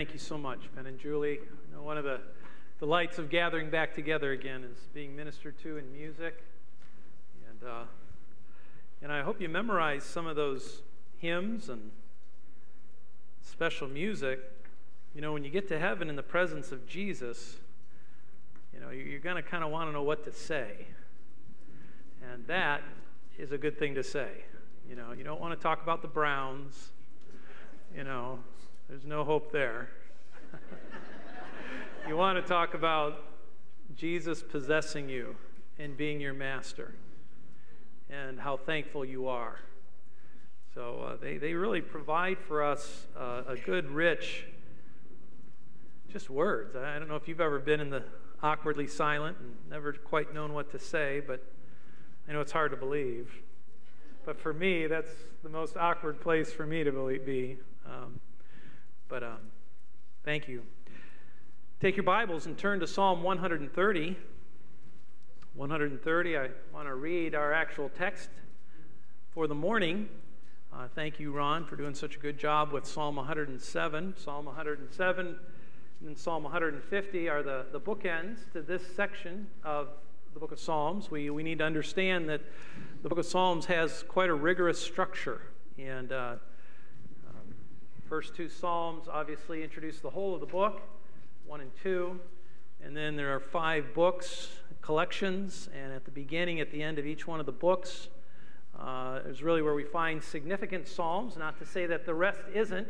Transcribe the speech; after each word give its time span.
Thank 0.00 0.14
you 0.14 0.18
so 0.18 0.38
much, 0.38 0.60
Ben 0.74 0.86
and 0.86 0.98
Julie. 0.98 1.40
You 1.40 1.76
know, 1.76 1.82
one 1.82 1.98
of 1.98 2.04
the 2.04 2.20
delights 2.78 3.18
of 3.18 3.28
gathering 3.28 3.68
back 3.68 3.94
together 3.94 4.32
again 4.32 4.64
is 4.64 4.78
being 4.94 5.14
ministered 5.14 5.58
to 5.58 5.76
in 5.76 5.92
music. 5.92 6.42
And, 7.50 7.68
uh, 7.68 7.82
and 9.02 9.12
I 9.12 9.20
hope 9.20 9.42
you 9.42 9.50
memorize 9.50 10.02
some 10.02 10.26
of 10.26 10.36
those 10.36 10.80
hymns 11.18 11.68
and 11.68 11.90
special 13.42 13.88
music. 13.88 14.40
You 15.14 15.20
know, 15.20 15.34
when 15.34 15.44
you 15.44 15.50
get 15.50 15.68
to 15.68 15.78
heaven 15.78 16.08
in 16.08 16.16
the 16.16 16.22
presence 16.22 16.72
of 16.72 16.86
Jesus, 16.86 17.58
you 18.72 18.80
know, 18.80 18.88
you're 18.88 19.20
going 19.20 19.36
to 19.36 19.42
kind 19.42 19.62
of 19.62 19.70
want 19.70 19.90
to 19.90 19.92
know 19.92 20.02
what 20.02 20.24
to 20.24 20.32
say. 20.32 20.86
And 22.32 22.46
that 22.46 22.80
is 23.38 23.52
a 23.52 23.58
good 23.58 23.78
thing 23.78 23.96
to 23.96 24.02
say. 24.02 24.30
You 24.88 24.96
know, 24.96 25.12
you 25.12 25.24
don't 25.24 25.42
want 25.42 25.52
to 25.52 25.62
talk 25.62 25.82
about 25.82 26.00
the 26.00 26.08
Browns, 26.08 26.88
you 27.94 28.02
know, 28.02 28.38
there's 28.90 29.04
no 29.04 29.22
hope 29.22 29.52
there. 29.52 29.88
you 32.08 32.16
want 32.16 32.36
to 32.36 32.42
talk 32.42 32.74
about 32.74 33.22
Jesus 33.94 34.42
possessing 34.42 35.08
you 35.08 35.36
and 35.78 35.96
being 35.96 36.20
your 36.20 36.34
master 36.34 36.96
and 38.10 38.40
how 38.40 38.56
thankful 38.56 39.04
you 39.04 39.28
are. 39.28 39.60
So 40.74 41.12
uh, 41.12 41.16
they, 41.22 41.36
they 41.36 41.54
really 41.54 41.80
provide 41.80 42.38
for 42.40 42.64
us 42.64 43.06
uh, 43.16 43.42
a 43.46 43.54
good, 43.54 43.88
rich, 43.88 44.46
just 46.12 46.28
words. 46.28 46.74
I 46.74 46.98
don't 46.98 47.06
know 47.06 47.14
if 47.14 47.28
you've 47.28 47.40
ever 47.40 47.60
been 47.60 47.78
in 47.78 47.90
the 47.90 48.02
awkwardly 48.42 48.88
silent 48.88 49.36
and 49.38 49.54
never 49.70 49.92
quite 49.92 50.34
known 50.34 50.52
what 50.52 50.72
to 50.72 50.80
say, 50.80 51.22
but 51.24 51.44
I 52.28 52.32
know 52.32 52.40
it's 52.40 52.50
hard 52.50 52.72
to 52.72 52.76
believe. 52.76 53.30
But 54.24 54.40
for 54.40 54.52
me, 54.52 54.88
that's 54.88 55.12
the 55.44 55.48
most 55.48 55.76
awkward 55.76 56.20
place 56.20 56.52
for 56.52 56.66
me 56.66 56.82
to 56.82 57.20
be. 57.24 57.56
Um, 57.86 58.18
but 59.10 59.24
um, 59.24 59.38
thank 60.24 60.46
you. 60.46 60.62
Take 61.80 61.96
your 61.96 62.04
Bibles 62.04 62.46
and 62.46 62.56
turn 62.56 62.78
to 62.78 62.86
Psalm 62.86 63.24
130. 63.24 64.16
130, 65.54 66.38
I 66.38 66.48
want 66.72 66.86
to 66.86 66.94
read 66.94 67.34
our 67.34 67.52
actual 67.52 67.88
text 67.88 68.30
for 69.34 69.48
the 69.48 69.54
morning. 69.54 70.08
Uh, 70.72 70.86
thank 70.94 71.18
you, 71.18 71.32
Ron, 71.32 71.64
for 71.64 71.74
doing 71.74 71.92
such 71.92 72.14
a 72.14 72.18
good 72.20 72.38
job 72.38 72.70
with 72.70 72.86
Psalm 72.86 73.16
107. 73.16 74.14
Psalm 74.16 74.44
107 74.44 75.36
and 76.06 76.16
Psalm 76.16 76.44
150 76.44 77.28
are 77.28 77.42
the, 77.42 77.66
the 77.72 77.80
bookends 77.80 78.48
to 78.52 78.62
this 78.62 78.82
section 78.94 79.48
of 79.64 79.88
the 80.34 80.38
book 80.38 80.52
of 80.52 80.60
Psalms. 80.60 81.10
We, 81.10 81.30
we 81.30 81.42
need 81.42 81.58
to 81.58 81.64
understand 81.64 82.28
that 82.28 82.42
the 83.02 83.08
book 83.08 83.18
of 83.18 83.26
Psalms 83.26 83.66
has 83.66 84.04
quite 84.04 84.30
a 84.30 84.34
rigorous 84.34 84.80
structure. 84.80 85.42
And 85.76 86.12
uh, 86.12 86.36
First 88.10 88.34
two 88.34 88.48
Psalms 88.48 89.06
obviously 89.06 89.62
introduce 89.62 90.00
the 90.00 90.10
whole 90.10 90.34
of 90.34 90.40
the 90.40 90.46
book, 90.46 90.80
one 91.46 91.60
and 91.60 91.70
two. 91.80 92.18
And 92.84 92.96
then 92.96 93.14
there 93.14 93.32
are 93.32 93.38
five 93.38 93.94
books, 93.94 94.48
collections, 94.82 95.68
and 95.72 95.92
at 95.92 96.04
the 96.04 96.10
beginning, 96.10 96.58
at 96.58 96.72
the 96.72 96.82
end 96.82 96.98
of 96.98 97.06
each 97.06 97.28
one 97.28 97.38
of 97.38 97.46
the 97.46 97.52
books, 97.52 98.08
uh, 98.76 99.20
is 99.26 99.44
really 99.44 99.62
where 99.62 99.76
we 99.76 99.84
find 99.84 100.20
significant 100.20 100.88
Psalms. 100.88 101.36
Not 101.36 101.56
to 101.60 101.64
say 101.64 101.86
that 101.86 102.04
the 102.04 102.12
rest 102.12 102.40
isn't, 102.52 102.88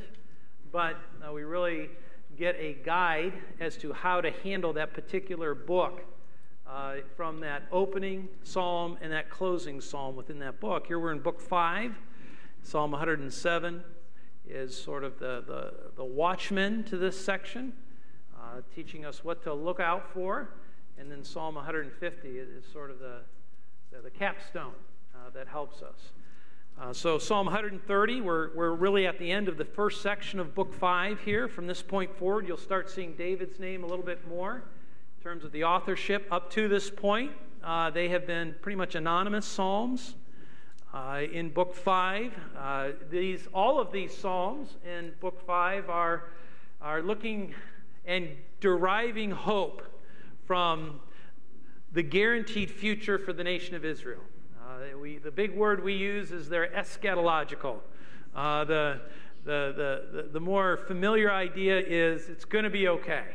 but 0.72 0.96
uh, 1.22 1.30
we 1.34 1.42
really 1.42 1.90
get 2.38 2.56
a 2.58 2.78
guide 2.82 3.34
as 3.60 3.76
to 3.76 3.92
how 3.92 4.22
to 4.22 4.30
handle 4.30 4.72
that 4.72 4.94
particular 4.94 5.54
book 5.54 6.00
uh, 6.66 6.94
from 7.14 7.40
that 7.40 7.64
opening 7.70 8.26
psalm 8.42 8.96
and 9.02 9.12
that 9.12 9.28
closing 9.28 9.82
psalm 9.82 10.16
within 10.16 10.38
that 10.38 10.60
book. 10.60 10.86
Here 10.86 10.98
we're 10.98 11.12
in 11.12 11.18
book 11.18 11.42
five, 11.42 11.92
Psalm 12.62 12.92
107 12.92 13.84
is 14.50 14.76
sort 14.76 15.04
of 15.04 15.18
the, 15.18 15.44
the, 15.46 15.72
the 15.96 16.04
watchman 16.04 16.84
to 16.84 16.96
this 16.96 17.18
section, 17.22 17.72
uh, 18.36 18.60
teaching 18.74 19.04
us 19.04 19.24
what 19.24 19.42
to 19.44 19.54
look 19.54 19.80
out 19.80 20.12
for. 20.12 20.50
And 20.98 21.10
then 21.10 21.24
Psalm 21.24 21.54
150 21.54 22.28
is 22.28 22.64
sort 22.70 22.90
of 22.90 22.98
the, 22.98 23.20
the, 23.92 24.02
the 24.02 24.10
capstone 24.10 24.74
uh, 25.14 25.30
that 25.32 25.48
helps 25.48 25.82
us. 25.82 26.12
Uh, 26.80 26.92
so, 26.92 27.18
Psalm 27.18 27.46
130, 27.46 28.20
we're, 28.20 28.54
we're 28.54 28.72
really 28.72 29.06
at 29.06 29.18
the 29.18 29.30
end 29.30 29.48
of 29.48 29.58
the 29.58 29.64
first 29.64 30.00
section 30.00 30.40
of 30.40 30.54
Book 30.54 30.72
5 30.72 31.20
here. 31.20 31.46
From 31.46 31.66
this 31.66 31.82
point 31.82 32.14
forward, 32.16 32.48
you'll 32.48 32.56
start 32.56 32.90
seeing 32.90 33.12
David's 33.14 33.58
name 33.58 33.84
a 33.84 33.86
little 33.86 34.04
bit 34.04 34.26
more 34.28 34.56
in 34.56 35.22
terms 35.22 35.44
of 35.44 35.52
the 35.52 35.64
authorship. 35.64 36.26
Up 36.30 36.50
to 36.52 36.68
this 36.68 36.88
point, 36.88 37.32
uh, 37.62 37.90
they 37.90 38.08
have 38.08 38.26
been 38.26 38.54
pretty 38.62 38.76
much 38.76 38.94
anonymous 38.94 39.44
Psalms. 39.44 40.14
Uh, 40.92 41.22
in 41.32 41.50
book 41.50 41.72
five, 41.72 42.32
uh, 42.58 42.88
these, 43.10 43.46
all 43.54 43.78
of 43.78 43.92
these 43.92 44.16
psalms 44.16 44.76
in 44.84 45.12
book 45.20 45.40
five 45.46 45.88
are, 45.88 46.24
are 46.82 47.00
looking 47.00 47.54
and 48.06 48.28
deriving 48.58 49.30
hope 49.30 49.82
from 50.46 50.98
the 51.92 52.02
guaranteed 52.02 52.68
future 52.68 53.18
for 53.18 53.32
the 53.32 53.44
nation 53.44 53.76
of 53.76 53.84
Israel. 53.84 54.22
Uh, 54.60 54.98
we, 54.98 55.18
the 55.18 55.30
big 55.30 55.54
word 55.54 55.84
we 55.84 55.94
use 55.94 56.32
is 56.32 56.48
they're 56.48 56.72
eschatological. 56.72 57.76
Uh, 58.34 58.64
the, 58.64 59.00
the, 59.44 60.08
the, 60.12 60.28
the 60.32 60.40
more 60.40 60.76
familiar 60.76 61.30
idea 61.30 61.78
is 61.78 62.28
it's 62.28 62.44
going 62.44 62.64
to 62.64 62.70
be 62.70 62.88
okay. 62.88 63.26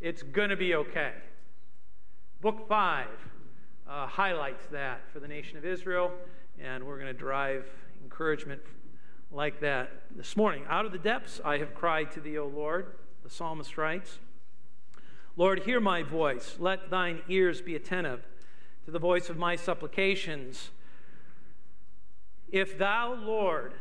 It's 0.00 0.22
going 0.22 0.48
to 0.48 0.56
be 0.56 0.74
okay. 0.74 1.12
Book 2.40 2.66
5 2.66 3.06
uh, 3.88 4.06
highlights 4.06 4.66
that 4.66 5.00
for 5.12 5.20
the 5.20 5.28
nation 5.28 5.56
of 5.56 5.64
Israel, 5.64 6.12
and 6.58 6.84
we're 6.84 6.98
going 6.98 7.12
to 7.12 7.18
drive 7.18 7.66
encouragement 8.02 8.60
like 9.30 9.60
that 9.60 9.90
this 10.16 10.36
morning. 10.36 10.64
Out 10.68 10.86
of 10.86 10.92
the 10.92 10.98
depths 10.98 11.40
I 11.44 11.58
have 11.58 11.74
cried 11.74 12.12
to 12.12 12.20
thee, 12.20 12.38
O 12.38 12.46
Lord, 12.46 12.94
the 13.22 13.30
psalmist 13.30 13.76
writes. 13.76 14.18
Lord, 15.36 15.64
hear 15.64 15.80
my 15.80 16.02
voice. 16.02 16.56
Let 16.58 16.90
thine 16.90 17.22
ears 17.28 17.60
be 17.60 17.74
attentive 17.74 18.24
to 18.84 18.90
the 18.90 18.98
voice 18.98 19.28
of 19.28 19.36
my 19.36 19.56
supplications. 19.56 20.70
If 22.52 22.78
thou, 22.78 23.14
Lord, 23.14 23.74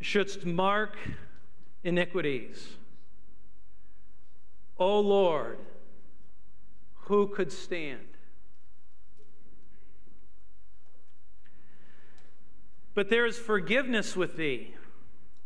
shouldst 0.00 0.46
mark 0.46 0.96
iniquities, 1.84 2.76
O 4.78 5.00
Lord, 5.00 5.58
who 6.94 7.26
could 7.26 7.52
stand? 7.52 8.09
But 12.94 13.08
there 13.08 13.26
is 13.26 13.38
forgiveness 13.38 14.16
with 14.16 14.36
thee, 14.36 14.74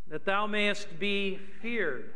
that 0.08 0.24
thou 0.24 0.46
mayest 0.46 0.98
be 0.98 1.38
feared. 1.60 2.10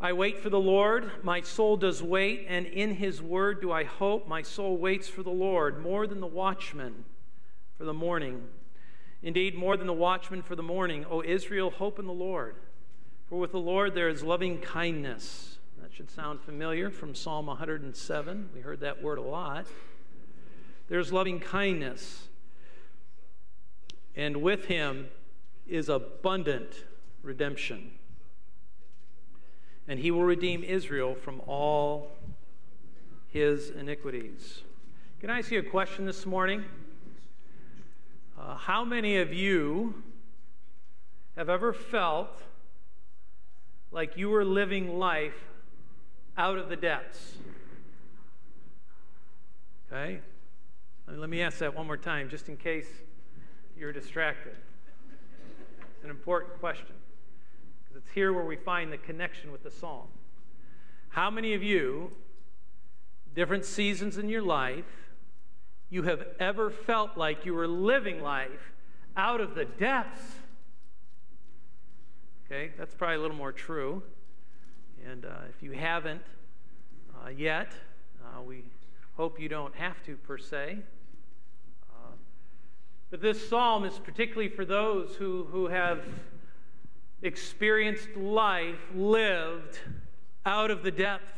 I 0.00 0.14
wait 0.14 0.38
for 0.38 0.48
the 0.48 0.58
Lord, 0.58 1.10
my 1.22 1.42
soul 1.42 1.76
does 1.76 2.02
wait, 2.02 2.46
and 2.48 2.64
in 2.64 2.94
his 2.94 3.20
word 3.20 3.60
do 3.60 3.70
I 3.70 3.84
hope. 3.84 4.26
My 4.26 4.40
soul 4.40 4.78
waits 4.78 5.08
for 5.08 5.22
the 5.22 5.28
Lord 5.28 5.82
more 5.82 6.06
than 6.06 6.20
the 6.20 6.26
watchman 6.26 7.04
for 7.76 7.84
the 7.84 7.92
morning. 7.92 8.44
Indeed, 9.22 9.54
more 9.54 9.76
than 9.76 9.86
the 9.86 9.92
watchman 9.92 10.40
for 10.40 10.56
the 10.56 10.62
morning. 10.62 11.04
O 11.10 11.22
Israel, 11.22 11.70
hope 11.70 11.98
in 11.98 12.06
the 12.06 12.14
Lord. 12.14 12.56
For 13.28 13.38
with 13.38 13.52
the 13.52 13.58
Lord 13.58 13.94
there 13.94 14.08
is 14.08 14.22
loving 14.22 14.58
kindness. 14.58 15.58
That 15.82 15.92
should 15.92 16.10
sound 16.10 16.40
familiar 16.40 16.90
from 16.90 17.14
Psalm 17.14 17.46
107. 17.46 18.50
We 18.54 18.62
heard 18.62 18.80
that 18.80 19.02
word 19.02 19.18
a 19.18 19.22
lot. 19.22 19.66
There's 20.90 21.12
loving 21.12 21.38
kindness. 21.38 22.28
And 24.16 24.42
with 24.42 24.64
him 24.66 25.06
is 25.66 25.88
abundant 25.88 26.84
redemption. 27.22 27.92
And 29.86 30.00
he 30.00 30.10
will 30.10 30.24
redeem 30.24 30.64
Israel 30.64 31.14
from 31.14 31.40
all 31.46 32.10
his 33.28 33.70
iniquities. 33.70 34.62
Can 35.20 35.30
I 35.30 35.38
ask 35.38 35.52
you 35.52 35.60
a 35.60 35.62
question 35.62 36.06
this 36.06 36.26
morning? 36.26 36.64
Uh, 38.36 38.56
how 38.56 38.84
many 38.84 39.18
of 39.18 39.32
you 39.32 40.02
have 41.36 41.48
ever 41.48 41.72
felt 41.72 42.42
like 43.92 44.16
you 44.16 44.28
were 44.28 44.44
living 44.44 44.98
life 44.98 45.38
out 46.36 46.58
of 46.58 46.68
the 46.68 46.76
depths? 46.76 47.34
Okay? 49.86 50.20
Let 51.16 51.28
me 51.28 51.42
ask 51.42 51.58
that 51.58 51.74
one 51.74 51.86
more 51.86 51.96
time, 51.96 52.28
just 52.28 52.48
in 52.48 52.56
case 52.56 52.86
you're 53.76 53.92
distracted. 53.92 54.54
It's 55.96 56.04
an 56.04 56.10
important 56.10 56.58
question 56.60 56.94
because 57.82 58.02
it's 58.02 58.14
here 58.14 58.32
where 58.32 58.44
we 58.44 58.56
find 58.56 58.92
the 58.92 58.98
connection 58.98 59.50
with 59.50 59.64
the 59.64 59.70
psalm. 59.70 60.06
How 61.08 61.28
many 61.28 61.54
of 61.54 61.64
you, 61.64 62.12
different 63.34 63.64
seasons 63.64 64.18
in 64.18 64.28
your 64.28 64.42
life, 64.42 64.84
you 65.88 66.04
have 66.04 66.24
ever 66.38 66.70
felt 66.70 67.16
like 67.16 67.44
you 67.44 67.54
were 67.54 67.66
living 67.66 68.22
life 68.22 68.72
out 69.16 69.40
of 69.40 69.56
the 69.56 69.64
depths? 69.64 70.36
Okay, 72.46 72.70
that's 72.78 72.94
probably 72.94 73.16
a 73.16 73.20
little 73.20 73.36
more 73.36 73.52
true. 73.52 74.02
And 75.10 75.24
uh, 75.24 75.30
if 75.48 75.60
you 75.60 75.72
haven't 75.72 76.22
uh, 77.16 77.30
yet, 77.30 77.72
uh, 78.24 78.42
we 78.42 78.62
hope 79.16 79.40
you 79.40 79.48
don't 79.48 79.74
have 79.74 80.00
to 80.04 80.16
per 80.16 80.38
se. 80.38 80.78
But 83.10 83.20
this 83.20 83.48
psalm 83.48 83.84
is 83.84 83.98
particularly 83.98 84.48
for 84.48 84.64
those 84.64 85.16
who, 85.16 85.48
who 85.50 85.66
have 85.66 86.04
experienced 87.22 88.16
life 88.16 88.78
lived 88.94 89.80
out 90.46 90.70
of 90.70 90.84
the 90.84 90.92
depth. 90.92 91.32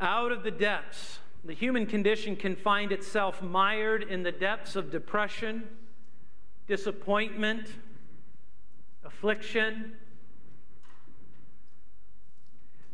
Out 0.00 0.32
of 0.32 0.42
the 0.42 0.50
depths. 0.50 1.18
The 1.44 1.54
human 1.54 1.86
condition 1.86 2.36
can 2.36 2.56
find 2.56 2.90
itself 2.90 3.42
mired 3.42 4.04
in 4.04 4.22
the 4.22 4.32
depths 4.32 4.74
of 4.74 4.90
depression, 4.90 5.64
disappointment, 6.66 7.68
affliction. 9.04 9.92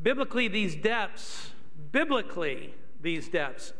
Biblically, 0.02 0.48
these 0.48 0.74
depths, 0.74 1.50
biblically, 1.92 2.74
these 3.00 3.28
depths, 3.28 3.72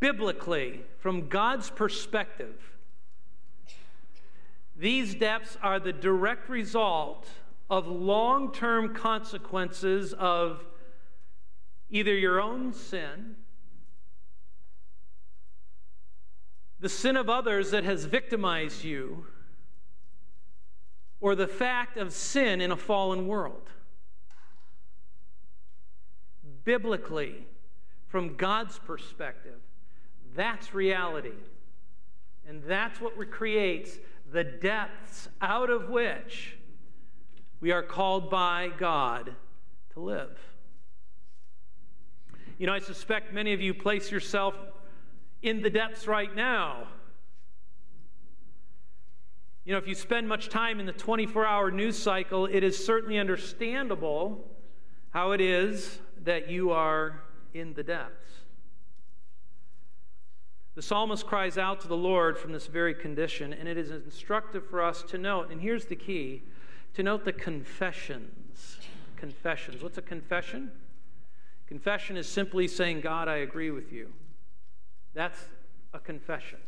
biblically, 0.00 0.82
from 0.98 1.28
God's 1.28 1.70
perspective, 1.70 2.76
these 4.76 5.14
depths 5.14 5.56
are 5.62 5.80
the 5.80 5.92
direct 5.92 6.48
result 6.48 7.26
of 7.70 7.86
long 7.86 8.52
term 8.52 8.94
consequences 8.94 10.12
of 10.12 10.64
either 11.90 12.14
your 12.14 12.40
own 12.40 12.72
sin, 12.72 13.36
the 16.78 16.88
sin 16.88 17.16
of 17.16 17.30
others 17.30 17.70
that 17.70 17.84
has 17.84 18.04
victimized 18.04 18.84
you, 18.84 19.26
or 21.20 21.34
the 21.34 21.48
fact 21.48 21.96
of 21.96 22.12
sin 22.12 22.60
in 22.60 22.70
a 22.70 22.76
fallen 22.76 23.26
world. 23.26 23.70
Biblically, 26.64 27.46
from 28.08 28.36
God's 28.36 28.78
perspective, 28.78 29.60
that's 30.36 30.74
reality. 30.74 31.32
And 32.46 32.62
that's 32.64 33.00
what 33.00 33.14
creates 33.30 33.98
the 34.32 34.44
depths 34.44 35.28
out 35.40 35.70
of 35.70 35.88
which 35.88 36.56
we 37.60 37.72
are 37.72 37.82
called 37.82 38.30
by 38.30 38.70
God 38.78 39.34
to 39.94 40.00
live. 40.00 40.38
You 42.58 42.66
know, 42.66 42.72
I 42.72 42.78
suspect 42.78 43.34
many 43.34 43.52
of 43.52 43.60
you 43.60 43.74
place 43.74 44.10
yourself 44.10 44.54
in 45.42 45.62
the 45.62 45.70
depths 45.70 46.06
right 46.06 46.34
now. 46.34 46.88
You 49.64 49.72
know, 49.72 49.78
if 49.78 49.88
you 49.88 49.94
spend 49.94 50.28
much 50.28 50.48
time 50.48 50.78
in 50.78 50.86
the 50.86 50.92
24 50.92 51.44
hour 51.44 51.70
news 51.70 51.98
cycle, 51.98 52.46
it 52.46 52.62
is 52.62 52.84
certainly 52.84 53.18
understandable 53.18 54.44
how 55.10 55.32
it 55.32 55.40
is 55.40 55.98
that 56.22 56.48
you 56.48 56.70
are 56.70 57.20
in 57.52 57.74
the 57.74 57.82
depths. 57.82 58.45
The 60.76 60.82
psalmist 60.82 61.26
cries 61.26 61.56
out 61.56 61.80
to 61.80 61.88
the 61.88 61.96
Lord 61.96 62.36
from 62.36 62.52
this 62.52 62.66
very 62.66 62.92
condition, 62.92 63.54
and 63.54 63.66
it 63.66 63.78
is 63.78 63.90
instructive 63.90 64.68
for 64.68 64.82
us 64.82 65.02
to 65.04 65.16
note, 65.16 65.50
and 65.50 65.58
here's 65.58 65.86
the 65.86 65.96
key 65.96 66.42
to 66.92 67.02
note 67.02 67.24
the 67.24 67.32
confessions. 67.32 68.76
Confessions. 69.16 69.82
What's 69.82 69.96
a 69.96 70.02
confession? 70.02 70.70
Confession 71.66 72.18
is 72.18 72.28
simply 72.28 72.68
saying, 72.68 73.00
God, 73.00 73.26
I 73.26 73.36
agree 73.36 73.70
with 73.70 73.90
you. 73.90 74.12
That's 75.14 75.46
a 75.94 75.98
confession. 75.98 76.58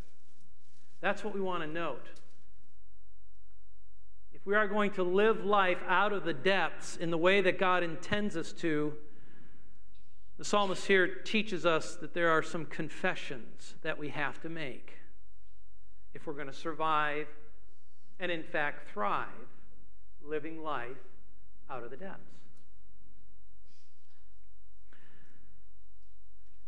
That's 1.02 1.22
what 1.22 1.34
we 1.34 1.42
want 1.42 1.62
to 1.62 1.68
note. 1.68 2.06
If 4.32 4.46
we 4.46 4.54
are 4.54 4.66
going 4.66 4.92
to 4.92 5.02
live 5.02 5.44
life 5.44 5.82
out 5.86 6.14
of 6.14 6.24
the 6.24 6.32
depths 6.32 6.96
in 6.96 7.10
the 7.10 7.18
way 7.18 7.42
that 7.42 7.58
God 7.58 7.82
intends 7.82 8.38
us 8.38 8.54
to, 8.54 8.94
the 10.38 10.44
psalmist 10.44 10.86
here 10.86 11.08
teaches 11.08 11.66
us 11.66 11.96
that 11.96 12.14
there 12.14 12.30
are 12.30 12.42
some 12.42 12.64
confessions 12.64 13.74
that 13.82 13.98
we 13.98 14.08
have 14.08 14.40
to 14.40 14.48
make 14.48 14.94
if 16.14 16.26
we're 16.26 16.32
going 16.32 16.46
to 16.46 16.52
survive 16.52 17.26
and, 18.20 18.30
in 18.30 18.44
fact, 18.44 18.88
thrive 18.90 19.26
living 20.24 20.62
life 20.62 20.96
out 21.68 21.82
of 21.82 21.90
the 21.90 21.96
depths. 21.96 22.22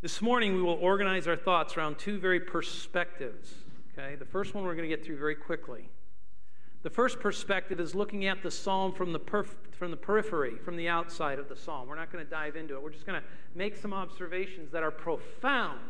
This 0.03 0.21
morning, 0.21 0.55
we 0.55 0.63
will 0.63 0.79
organize 0.81 1.29
our 1.29 1.37
thoughts 1.37 1.77
around 1.77 1.99
two 1.99 2.19
very 2.19 2.41
perspectives. 2.41 3.55
Okay? 3.93 4.17
The 4.17 4.25
first 4.25 4.55
one 4.55 4.65
we're 4.65 4.75
going 4.75 4.89
to 4.89 4.97
get 4.97 5.05
through 5.05 5.19
very 5.19 5.35
quickly. 5.35 5.91
The 6.82 6.91
first 6.91 7.21
perspective 7.21 7.79
is 7.79 7.94
looking 7.94 8.27
at 8.27 8.43
the 8.43 8.50
psalm 8.50 8.93
from 8.93 9.12
the, 9.12 9.21
perf- 9.21 9.56
from 9.73 9.91
the 9.91 9.97
periphery, 9.97 10.56
from 10.56 10.77
the 10.77 10.88
outside 10.88 11.38
of 11.38 11.49
the 11.49 11.56
psalm. 11.56 11.88
We're 11.88 11.97
not 11.97 12.11
going 12.11 12.25
to 12.25 12.31
dive 12.31 12.56
into 12.56 12.75
it. 12.75 12.82
We're 12.82 12.91
just 12.91 13.06
going 13.06 13.21
to 13.21 13.27
make 13.55 13.77
some 13.77 13.93
observations 13.93 14.73
that 14.73 14.82
are 14.82 14.91
profound. 14.91 15.81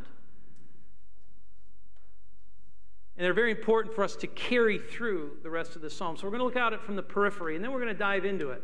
And 3.17 3.25
they're 3.25 3.35
very 3.35 3.53
important 3.53 3.95
for 3.95 4.03
us 4.03 4.17
to 4.17 4.27
carry 4.27 4.79
through 4.79 5.33
the 5.43 5.51
rest 5.51 5.77
of 5.77 5.83
the 5.83 5.91
psalm. 5.91 6.17
So 6.17 6.25
we're 6.25 6.31
going 6.31 6.41
to 6.41 6.45
look 6.45 6.57
at 6.57 6.73
it 6.73 6.83
from 6.83 6.97
the 6.97 7.03
periphery, 7.03 7.55
and 7.55 7.63
then 7.63 7.71
we're 7.71 7.81
going 7.81 7.93
to 7.93 7.99
dive 7.99 8.25
into 8.25 8.51
it 8.51 8.63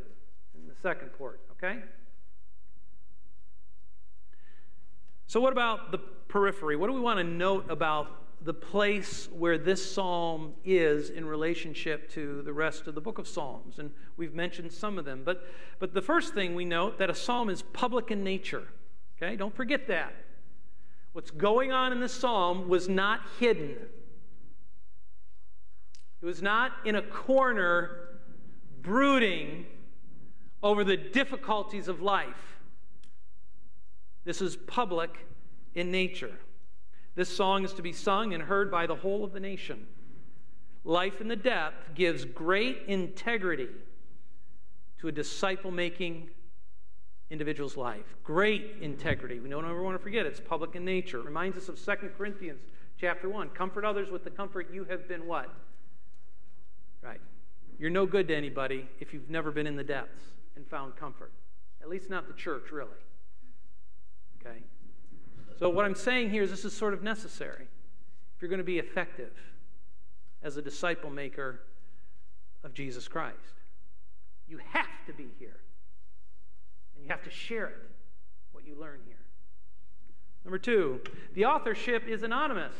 in 0.61 0.67
the 0.67 0.75
second 0.75 1.11
part, 1.17 1.40
okay? 1.52 1.81
So, 5.29 5.40
what 5.40 5.52
about 5.52 5.93
the 5.93 5.99
periphery? 5.99 6.76
What 6.76 6.87
do 6.87 6.93
we 6.93 7.00
want 7.00 7.19
to 7.19 7.25
note 7.25 7.67
about 7.69 8.25
the 8.46 8.54
place 8.54 9.28
where 9.32 9.58
this 9.58 9.93
psalm 9.93 10.54
is 10.64 11.10
in 11.10 11.26
relationship 11.26 12.08
to 12.12 12.43
the 12.43 12.52
rest 12.52 12.87
of 12.87 12.94
the 12.94 13.00
book 13.00 13.19
of 13.19 13.26
Psalms? 13.26 13.81
And 13.81 13.90
we've 14.16 14.34
mentioned 14.34 14.72
some 14.72 14.98
of 14.98 15.04
them. 15.04 15.22
But, 15.25 15.44
but 15.81 15.93
the 15.93 16.00
first 16.00 16.32
thing 16.32 16.54
we 16.54 16.64
note 16.64 16.98
that 16.98 17.10
a 17.10 17.14
psalm 17.14 17.50
is 17.50 17.62
public 17.62 18.12
in 18.12 18.22
nature. 18.22 18.62
Okay, 19.20 19.34
don't 19.34 19.54
forget 19.54 19.88
that. 19.88 20.14
What's 21.12 21.32
going 21.32 21.72
on 21.72 21.90
in 21.90 21.98
this 21.98 22.14
psalm 22.14 22.69
was 22.69 22.88
not 22.88 23.20
hidden. 23.40 23.75
It 26.22 26.25
was 26.25 26.40
not 26.40 26.70
in 26.84 26.94
a 26.94 27.02
corner 27.02 28.20
brooding 28.81 29.66
over 30.62 30.84
the 30.84 30.96
difficulties 30.96 31.88
of 31.88 32.00
life. 32.00 32.58
This 34.25 34.40
is 34.40 34.54
public 34.54 35.26
in 35.75 35.90
nature. 35.90 36.38
This 37.17 37.35
song 37.35 37.65
is 37.65 37.73
to 37.73 37.83
be 37.83 37.93
sung 37.93 38.35
and 38.35 38.43
heard 38.43 38.71
by 38.71 38.87
the 38.87 38.95
whole 38.95 39.25
of 39.25 39.33
the 39.33 39.41
nation. 39.41 39.87
Life 40.85 41.21
in 41.21 41.29
the 41.29 41.37
depth 41.37 41.95
gives 41.95 42.25
great 42.27 42.83
integrity 42.87 43.69
to 45.01 45.09
a 45.09 45.13
disciple 45.13 45.71
making 45.71 46.29
individual's 47.31 47.77
life. 47.77 48.05
Great 48.23 48.77
integrity. 48.83 49.41
We 49.41 49.49
don't 49.49 49.65
ever 49.65 49.83
want 49.83 49.97
to 49.97 50.03
forget 50.03 50.27
it's 50.27 50.41
public 50.41 50.77
in 50.77 50.85
nature. 50.85 51.19
It 51.19 51.25
reminds 51.25 51.57
us 51.57 51.69
of 51.69 51.83
2 51.83 52.11
Corinthians 52.17 52.61
chapter 53.01 53.29
1. 53.31 53.49
Comfort 53.51 53.85
others 53.85 54.11
with 54.11 54.23
the 54.23 54.31
comfort 54.31 54.69
you 54.73 54.85
have 54.85 55.09
been 55.09 55.27
what? 55.27 55.53
Right. 57.03 57.21
You're 57.79 57.91
no 57.91 58.06
good 58.06 58.29
to 58.29 58.37
anybody 58.37 58.89
if 59.01 59.13
you've 59.13 59.31
never 59.31 59.51
been 59.51 59.67
in 59.67 59.75
the 59.75 59.85
depths 59.85 60.23
and 60.55 60.67
found 60.69 60.96
comfort. 60.96 61.32
At 61.82 61.89
least 61.89 62.11
not 62.11 62.29
the 62.29 62.35
church, 62.35 62.70
really. 62.70 62.91
Okay? 64.41 64.58
So, 65.58 65.70
what 65.70 65.84
I'm 65.84 65.94
saying 65.94 66.31
here 66.31 66.43
is 66.43 66.51
this 66.51 66.65
is 66.65 66.77
sort 66.77 66.93
of 66.93 67.03
necessary 67.03 67.69
if 68.36 68.43
you're 68.43 68.51
going 68.51 68.58
to 68.58 68.65
be 68.65 68.79
effective 68.79 69.32
as 70.43 70.56
a 70.56 70.63
disciple 70.63 71.10
maker 71.10 71.60
of 72.63 72.75
Jesus 72.75 73.08
Christ. 73.08 73.36
You 74.48 74.58
have 74.72 74.86
to 75.06 75.13
be 75.13 75.29
here, 75.39 75.56
and 76.94 77.05
you 77.05 77.10
have 77.10 77.22
to 77.25 77.31
share 77.31 77.67
it, 77.69 77.91
what 78.53 78.67
you 78.67 78.79
learn 78.79 79.01
here. 79.06 79.17
Number 80.44 80.58
two, 80.58 81.01
the 81.34 81.46
authorship 81.46 82.06
is 82.06 82.22
anonymous. 82.22 82.75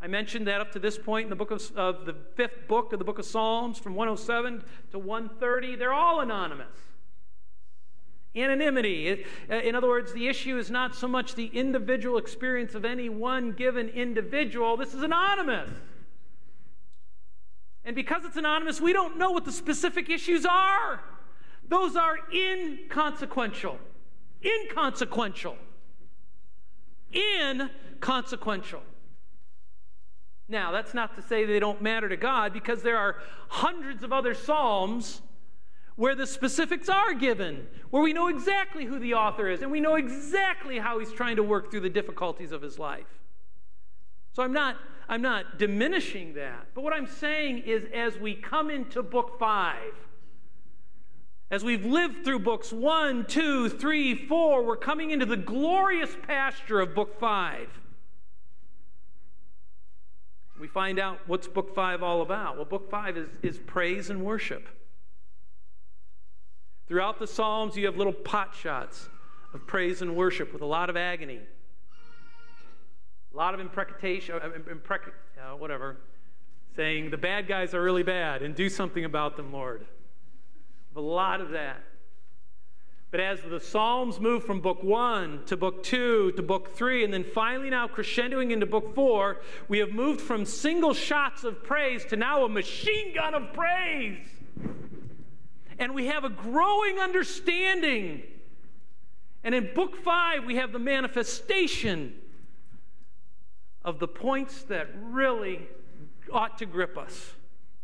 I 0.00 0.06
mentioned 0.06 0.46
that 0.46 0.60
up 0.60 0.72
to 0.72 0.78
this 0.78 0.96
point 0.96 1.24
in 1.24 1.30
the 1.30 1.36
book 1.36 1.50
of, 1.50 1.72
of 1.76 2.06
the 2.06 2.14
fifth 2.36 2.68
book 2.68 2.92
of 2.92 2.98
the 2.98 3.04
book 3.04 3.18
of 3.18 3.24
Psalms, 3.24 3.78
from 3.78 3.94
107 3.94 4.62
to 4.92 4.98
130, 4.98 5.76
they're 5.76 5.92
all 5.92 6.20
anonymous. 6.20 6.93
Anonymity. 8.36 9.24
Uh, 9.50 9.54
in 9.56 9.74
other 9.74 9.88
words, 9.88 10.12
the 10.12 10.26
issue 10.28 10.58
is 10.58 10.70
not 10.70 10.94
so 10.94 11.06
much 11.06 11.34
the 11.34 11.46
individual 11.46 12.18
experience 12.18 12.74
of 12.74 12.84
any 12.84 13.08
one 13.08 13.52
given 13.52 13.88
individual. 13.88 14.76
This 14.76 14.92
is 14.92 15.02
anonymous. 15.02 15.70
And 17.84 17.94
because 17.94 18.24
it's 18.24 18.36
anonymous, 18.36 18.80
we 18.80 18.92
don't 18.92 19.18
know 19.18 19.30
what 19.30 19.44
the 19.44 19.52
specific 19.52 20.08
issues 20.08 20.44
are. 20.46 21.00
Those 21.68 21.96
are 21.96 22.16
inconsequential. 22.32 23.78
Inconsequential. 24.42 25.56
Inconsequential. 27.12 28.82
Now, 30.48 30.72
that's 30.72 30.92
not 30.92 31.14
to 31.16 31.22
say 31.22 31.44
they 31.44 31.60
don't 31.60 31.80
matter 31.80 32.08
to 32.08 32.16
God 32.16 32.52
because 32.52 32.82
there 32.82 32.98
are 32.98 33.16
hundreds 33.48 34.02
of 34.02 34.12
other 34.12 34.34
Psalms 34.34 35.22
where 35.96 36.14
the 36.14 36.26
specifics 36.26 36.88
are 36.88 37.14
given, 37.14 37.66
where 37.90 38.02
we 38.02 38.12
know 38.12 38.28
exactly 38.28 38.84
who 38.84 38.98
the 38.98 39.14
author 39.14 39.48
is 39.48 39.62
and 39.62 39.70
we 39.70 39.80
know 39.80 39.94
exactly 39.94 40.78
how 40.78 40.98
he's 40.98 41.12
trying 41.12 41.36
to 41.36 41.42
work 41.42 41.70
through 41.70 41.80
the 41.80 41.90
difficulties 41.90 42.52
of 42.52 42.62
his 42.62 42.78
life. 42.78 43.06
So 44.32 44.42
I'm 44.42 44.52
not, 44.52 44.76
I'm 45.08 45.22
not 45.22 45.58
diminishing 45.58 46.34
that. 46.34 46.66
But 46.74 46.82
what 46.82 46.92
I'm 46.92 47.06
saying 47.06 47.58
is, 47.58 47.84
as 47.94 48.18
we 48.18 48.34
come 48.34 48.70
into 48.70 49.02
book 49.02 49.38
five, 49.38 49.92
as 51.50 51.62
we've 51.62 51.84
lived 51.84 52.24
through 52.24 52.40
books 52.40 52.72
one, 52.72 53.26
two, 53.26 53.68
three, 53.68 54.26
four, 54.26 54.64
we're 54.64 54.76
coming 54.76 55.12
into 55.12 55.26
the 55.26 55.36
glorious 55.36 56.16
pasture 56.26 56.80
of 56.80 56.96
book 56.96 57.20
five. 57.20 57.68
We 60.60 60.66
find 60.66 60.98
out 60.98 61.20
what's 61.26 61.46
book 61.46 61.72
five 61.72 62.02
all 62.02 62.22
about. 62.22 62.56
Well, 62.56 62.64
book 62.64 62.90
five 62.90 63.16
is, 63.16 63.28
is 63.42 63.58
praise 63.58 64.10
and 64.10 64.24
worship. 64.24 64.68
Throughout 66.86 67.18
the 67.18 67.26
Psalms, 67.26 67.76
you 67.76 67.86
have 67.86 67.96
little 67.96 68.12
pot 68.12 68.54
shots 68.54 69.08
of 69.54 69.66
praise 69.66 70.02
and 70.02 70.14
worship 70.16 70.52
with 70.52 70.60
a 70.60 70.66
lot 70.66 70.90
of 70.90 70.96
agony, 70.96 71.40
a 73.32 73.36
lot 73.36 73.54
of 73.54 73.60
imprecation, 73.60 74.34
uh, 74.34 74.50
imprec- 74.70 75.12
uh, 75.38 75.56
whatever, 75.56 75.96
saying 76.76 77.10
the 77.10 77.16
bad 77.16 77.48
guys 77.48 77.72
are 77.72 77.82
really 77.82 78.02
bad 78.02 78.42
and 78.42 78.54
do 78.54 78.68
something 78.68 79.04
about 79.04 79.36
them, 79.36 79.52
Lord. 79.52 79.86
A 80.94 81.00
lot 81.00 81.40
of 81.40 81.50
that. 81.50 81.82
But 83.10 83.20
as 83.20 83.40
the 83.40 83.60
Psalms 83.60 84.20
move 84.20 84.44
from 84.44 84.60
book 84.60 84.82
one 84.82 85.42
to 85.46 85.56
book 85.56 85.84
two 85.84 86.32
to 86.32 86.42
book 86.42 86.76
three, 86.76 87.04
and 87.04 87.14
then 87.14 87.24
finally 87.24 87.70
now 87.70 87.86
crescendoing 87.86 88.50
into 88.50 88.66
book 88.66 88.94
four, 88.94 89.40
we 89.68 89.78
have 89.78 89.92
moved 89.92 90.20
from 90.20 90.44
single 90.44 90.92
shots 90.92 91.44
of 91.44 91.62
praise 91.62 92.04
to 92.06 92.16
now 92.16 92.44
a 92.44 92.48
machine 92.48 93.14
gun 93.14 93.34
of 93.34 93.52
praise. 93.52 94.26
And 95.78 95.94
we 95.94 96.06
have 96.06 96.24
a 96.24 96.30
growing 96.30 96.98
understanding. 96.98 98.22
And 99.42 99.54
in 99.54 99.74
book 99.74 99.96
five, 99.96 100.44
we 100.44 100.56
have 100.56 100.72
the 100.72 100.78
manifestation 100.78 102.14
of 103.84 103.98
the 103.98 104.08
points 104.08 104.62
that 104.64 104.88
really 105.02 105.60
ought 106.32 106.58
to 106.58 106.66
grip 106.66 106.96
us 106.96 107.32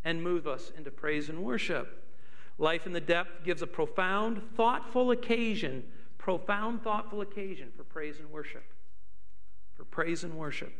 and 0.03 0.23
move 0.23 0.47
us 0.47 0.71
into 0.75 0.89
praise 0.89 1.29
and 1.29 1.43
worship. 1.43 2.03
Life 2.57 2.85
in 2.85 2.93
the 2.93 3.01
Depth 3.01 3.43
gives 3.43 3.61
a 3.61 3.67
profound, 3.67 4.41
thoughtful 4.55 5.11
occasion, 5.11 5.83
profound, 6.17 6.83
thoughtful 6.83 7.21
occasion 7.21 7.69
for 7.75 7.83
praise 7.83 8.19
and 8.19 8.31
worship. 8.31 8.63
For 9.75 9.85
praise 9.85 10.23
and 10.23 10.35
worship. 10.35 10.73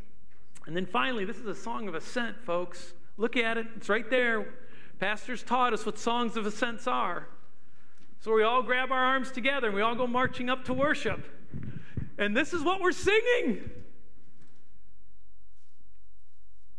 And 0.67 0.75
then 0.75 0.85
finally, 0.85 1.25
this 1.25 1.37
is 1.37 1.45
a 1.45 1.55
song 1.55 1.87
of 1.87 1.95
ascent, 1.95 2.37
folks. 2.43 2.93
Look 3.17 3.37
at 3.37 3.57
it, 3.57 3.67
it's 3.75 3.89
right 3.89 4.09
there. 4.09 4.53
Pastors 5.01 5.41
taught 5.41 5.73
us 5.73 5.83
what 5.83 5.97
songs 5.97 6.37
of 6.37 6.45
ascents 6.45 6.85
are. 6.85 7.27
So 8.19 8.31
we 8.35 8.43
all 8.43 8.61
grab 8.61 8.91
our 8.91 9.03
arms 9.03 9.31
together 9.31 9.65
and 9.65 9.75
we 9.75 9.81
all 9.81 9.95
go 9.95 10.05
marching 10.05 10.47
up 10.47 10.65
to 10.65 10.75
worship. 10.75 11.25
And 12.19 12.37
this 12.37 12.53
is 12.53 12.61
what 12.61 12.81
we're 12.81 12.91
singing. 12.91 13.67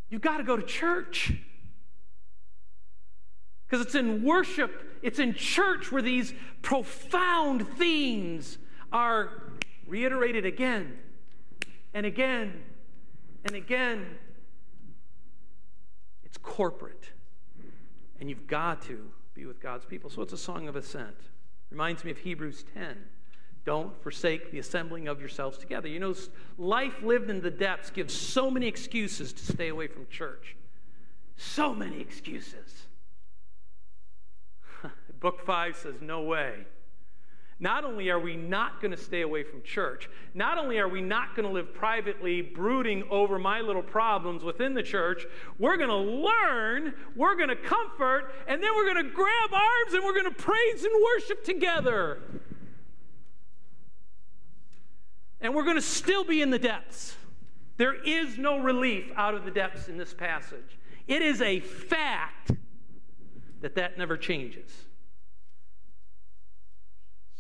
You've 0.09 0.21
got 0.21 0.37
to 0.37 0.45
go 0.45 0.57
to 0.57 0.63
church. 0.63 1.33
Because 3.67 3.85
it's 3.85 3.97
in 3.97 4.23
worship 4.23 4.71
it's 5.03 5.19
in 5.19 5.35
church 5.35 5.91
where 5.91 6.01
these 6.01 6.33
profound 6.63 7.67
themes 7.77 8.57
are 8.93 9.43
reiterated 9.85 10.47
again 10.47 10.97
and 11.93 12.07
again 12.07 12.63
and 13.45 13.57
again. 13.57 14.07
It's 16.23 16.39
corporate. 16.39 17.11
And 18.23 18.31
you've 18.31 18.47
got 18.47 18.83
to 18.83 19.11
be 19.35 19.47
with 19.47 19.61
God's 19.61 19.85
people. 19.85 20.09
So 20.09 20.23
it's 20.23 20.33
a 20.33 20.39
song 20.39 20.69
of 20.69 20.77
ascent. 20.77 21.17
Reminds 21.73 22.05
me 22.05 22.13
of 22.13 22.19
Hebrews 22.19 22.65
10. 22.73 22.97
Don't 23.65 24.01
forsake 24.01 24.53
the 24.53 24.61
assembling 24.61 25.09
of 25.09 25.19
yourselves 25.19 25.59
together. 25.59 25.89
You 25.89 25.99
know, 25.99 26.15
life 26.57 27.03
lived 27.03 27.31
in 27.31 27.41
the 27.41 27.51
depths 27.51 27.91
gives 27.91 28.15
so 28.15 28.49
many 28.49 28.69
excuses 28.69 29.33
to 29.33 29.45
stay 29.45 29.71
away 29.71 29.89
from 29.89 30.07
church. 30.07 30.55
So 31.37 31.75
many 31.75 32.01
excuses. 32.01 32.87
Book 35.19 35.45
5 35.45 35.77
says, 35.77 35.95
No 36.01 36.23
way. 36.23 36.65
Not 37.63 37.85
only 37.85 38.11
are 38.11 38.19
we 38.19 38.35
not 38.35 38.81
going 38.81 38.91
to 38.91 38.97
stay 38.97 39.21
away 39.21 39.45
from 39.45 39.63
church, 39.63 40.11
not 40.35 40.59
only 40.59 40.79
are 40.79 40.89
we 40.89 41.01
not 41.01 41.37
going 41.37 41.47
to 41.47 41.55
live 41.55 41.73
privately 41.73 42.43
brooding 42.43 43.05
over 43.09 43.39
my 43.39 43.61
little 43.61 43.85
problems 43.85 44.43
within 44.43 44.75
the 44.75 44.83
church, 44.83 45.25
we're 45.61 45.77
going 45.77 45.89
to 45.89 45.95
learn, 45.95 46.93
we're 47.15 47.37
going 47.37 47.51
to 47.51 47.55
comfort, 47.55 48.35
and 48.49 48.61
then 48.61 48.71
we're 48.75 48.93
going 48.93 49.05
to 49.05 49.13
grab 49.13 49.53
arms 49.53 49.95
and 49.95 50.03
we're 50.03 50.13
going 50.13 50.25
to 50.25 50.43
praise 50.43 50.83
and 50.83 50.93
worship 51.15 51.45
together. 51.45 52.19
And 55.41 55.55
we're 55.55 55.65
going 55.65 55.77
to 55.77 55.83
still 55.83 56.25
be 56.25 56.43
in 56.43 56.51
the 56.51 56.59
depths. 56.59 57.15
There 57.77 57.95
is 57.95 58.39
no 58.39 58.59
relief 58.59 59.13
out 59.15 59.35
of 59.35 59.45
the 59.45 59.53
depths 59.53 59.87
in 59.87 59.97
this 59.97 60.13
passage. 60.13 60.81
It 61.07 61.23
is 61.23 61.41
a 61.41 61.61
fact 61.61 62.51
that 63.61 63.77
that 63.77 63.99
never 63.99 64.17
changes. 64.17 64.87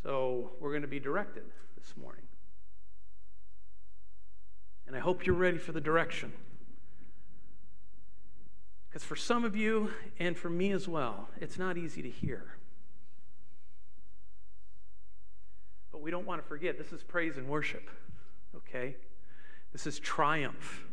So 0.02 0.50
we're 0.60 0.70
going 0.70 0.82
to 0.82 0.88
be 0.88 1.00
directed 1.00 1.44
this 1.76 1.94
morning. 1.96 2.24
And 4.86 4.96
I 4.96 4.98
hope 4.98 5.24
you're 5.24 5.36
ready 5.36 5.58
for 5.58 5.72
the 5.72 5.80
direction. 5.80 6.32
Because 8.88 9.04
for 9.04 9.16
some 9.16 9.44
of 9.44 9.56
you, 9.56 9.90
and 10.18 10.36
for 10.36 10.50
me 10.50 10.72
as 10.72 10.88
well, 10.88 11.28
it's 11.40 11.58
not 11.58 11.78
easy 11.78 12.02
to 12.02 12.10
hear. 12.10 12.56
But 15.92 16.02
we 16.02 16.10
don't 16.10 16.26
want 16.26 16.42
to 16.42 16.48
forget 16.48 16.78
this 16.78 16.92
is 16.92 17.02
praise 17.02 17.38
and 17.38 17.48
worship, 17.48 17.88
okay? 18.56 18.96
This 19.72 19.86
is 19.86 19.98
triumph. 19.98 20.84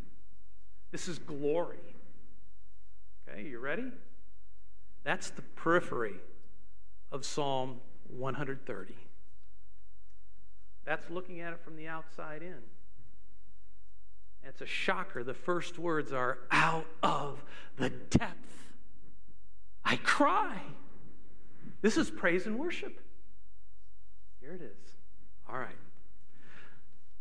This 0.92 1.08
is 1.08 1.20
glory. 1.20 1.96
Okay, 3.28 3.44
you 3.44 3.60
ready? 3.60 3.92
That's 5.04 5.30
the 5.32 5.42
periphery 5.42 6.16
of 7.12 7.26
Psalm 7.26 7.82
130. 8.10 8.96
That's 10.86 11.10
looking 11.10 11.40
at 11.42 11.54
it 11.54 11.60
from 11.64 11.76
the 11.76 11.88
outside 11.88 12.42
in. 12.42 12.58
it's 14.44 14.62
a 14.62 14.66
shocker. 14.66 15.24
The 15.24 15.34
first 15.34 15.78
words 15.78 16.12
are, 16.12 16.40
out 16.52 16.88
of 17.04 17.44
the 17.78 17.90
depth, 17.90 18.66
I 19.86 19.98
cry. 19.98 20.62
This 21.82 21.98
is 21.98 22.10
praise 22.10 22.46
and 22.46 22.58
worship. 22.58 23.00
Here 24.40 24.54
it 24.54 24.62
is. 24.62 24.94
All 25.48 25.60
right. 25.60 25.78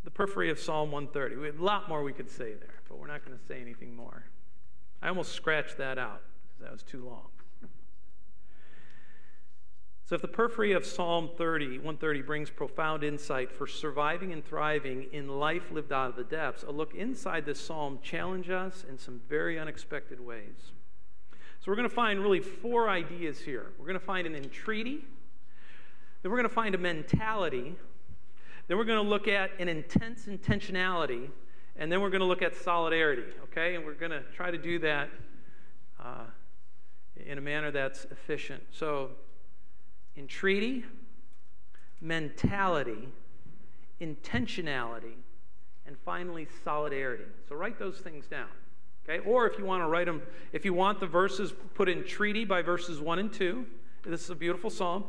The 0.04 0.10
periphery 0.10 0.50
of 0.50 0.58
Psalm 0.58 0.90
130. 0.90 1.36
We 1.36 1.46
have 1.46 1.60
a 1.60 1.64
lot 1.64 1.88
more 1.88 2.02
we 2.02 2.12
could 2.12 2.30
say 2.30 2.54
there, 2.54 2.80
but 2.88 2.98
we're 2.98 3.06
not 3.06 3.24
going 3.24 3.36
to 3.36 3.44
say 3.44 3.60
anything 3.60 3.94
more. 3.94 4.24
I 5.02 5.08
almost 5.08 5.32
scratched 5.32 5.76
that 5.78 5.98
out 5.98 6.22
because 6.42 6.62
that 6.62 6.72
was 6.72 6.82
too 6.82 7.04
long. 7.04 7.28
So, 10.08 10.14
if 10.14 10.22
the 10.22 10.28
periphery 10.28 10.72
of 10.72 10.86
Psalm 10.86 11.28
30, 11.36 11.80
130 11.80 12.22
brings 12.22 12.48
profound 12.48 13.04
insight 13.04 13.52
for 13.52 13.66
surviving 13.66 14.32
and 14.32 14.42
thriving 14.42 15.06
in 15.12 15.28
life 15.28 15.70
lived 15.70 15.92
out 15.92 16.08
of 16.08 16.16
the 16.16 16.24
depths, 16.24 16.62
a 16.62 16.70
look 16.70 16.94
inside 16.94 17.44
this 17.44 17.60
psalm 17.60 17.98
challenges 18.02 18.50
us 18.50 18.86
in 18.88 18.96
some 18.96 19.20
very 19.28 19.58
unexpected 19.58 20.18
ways. 20.18 20.72
So, 21.60 21.64
we're 21.66 21.74
going 21.74 21.90
to 21.90 21.94
find 21.94 22.20
really 22.20 22.40
four 22.40 22.88
ideas 22.88 23.40
here. 23.40 23.66
We're 23.78 23.84
going 23.84 24.00
to 24.00 24.06
find 24.06 24.26
an 24.26 24.34
entreaty, 24.34 25.04
then 26.22 26.32
we're 26.32 26.38
going 26.38 26.48
to 26.48 26.54
find 26.54 26.74
a 26.74 26.78
mentality, 26.78 27.76
then 28.66 28.78
we're 28.78 28.84
going 28.84 29.04
to 29.04 29.10
look 29.10 29.28
at 29.28 29.50
an 29.58 29.68
intense 29.68 30.24
intentionality, 30.24 31.28
and 31.76 31.92
then 31.92 32.00
we're 32.00 32.08
going 32.08 32.22
to 32.22 32.26
look 32.26 32.40
at 32.40 32.56
solidarity, 32.56 33.24
okay? 33.42 33.74
And 33.74 33.84
we're 33.84 33.92
going 33.92 34.12
to 34.12 34.22
try 34.34 34.50
to 34.50 34.56
do 34.56 34.78
that 34.78 35.10
uh, 36.02 36.24
in 37.14 37.36
a 37.36 37.42
manner 37.42 37.70
that's 37.70 38.06
efficient. 38.06 38.62
So, 38.70 39.10
entreaty, 40.18 40.84
mentality, 42.00 43.08
intentionality, 44.00 45.14
and 45.86 45.96
finally 46.04 46.48
solidarity. 46.64 47.24
So 47.48 47.54
write 47.54 47.78
those 47.78 47.98
things 47.98 48.26
down. 48.26 48.48
Okay? 49.08 49.24
Or 49.26 49.46
if 49.46 49.58
you 49.58 49.64
want 49.64 49.82
to 49.82 49.86
write 49.86 50.06
them, 50.06 50.22
if 50.52 50.64
you 50.64 50.74
want 50.74 51.00
the 51.00 51.06
verses, 51.06 51.52
put 51.74 51.88
entreaty 51.88 52.44
by 52.44 52.62
verses 52.62 53.00
1 53.00 53.18
and 53.18 53.32
2. 53.32 53.64
This 54.04 54.24
is 54.24 54.30
a 54.30 54.34
beautiful 54.34 54.70
psalm. 54.70 55.04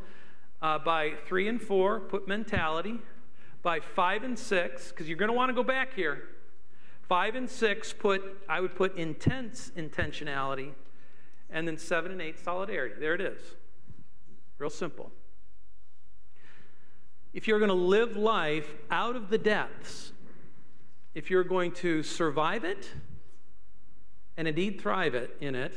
Uh, 0.62 0.78
by 0.78 1.14
3 1.26 1.48
and 1.48 1.62
4, 1.62 2.02
put 2.02 2.28
mentality. 2.28 3.00
By 3.62 3.80
5 3.80 4.24
and 4.24 4.40
6, 4.40 4.90
because 4.90 5.10
you're 5.10 5.18
going 5.18 5.30
to 5.30 5.36
want 5.36 5.50
to 5.50 5.54
go 5.54 5.64
back 5.64 5.94
here. 5.94 6.30
5 7.10 7.36
and 7.36 7.50
6, 7.50 7.94
put 7.94 8.22
I 8.48 8.62
would 8.62 8.76
put 8.76 8.96
intense 8.96 9.72
intentionality. 9.76 10.72
And 11.50 11.68
then 11.68 11.78
7 11.78 12.12
and 12.12 12.22
8, 12.22 12.40
solidarity. 12.40 12.96
There 13.00 13.16
it 13.16 13.22
is. 13.22 13.40
Real 14.60 14.70
simple. 14.70 15.12
If 17.34 17.48
you're 17.48 17.60
going 17.60 17.70
to 17.70 17.76
live 17.76 18.18
life 18.18 18.68
out 18.92 19.16
of 19.16 19.30
the 19.30 19.38
depths, 19.38 20.12
if 21.16 21.30
you're 21.30 21.44
going 21.44 21.72
to 21.74 22.04
survive 22.04 22.64
it 22.66 22.90
and 24.36 24.48
indeed 24.48 24.82
thrive 24.82 25.16
it 25.16 25.36
in 25.40 25.56
it, 25.56 25.74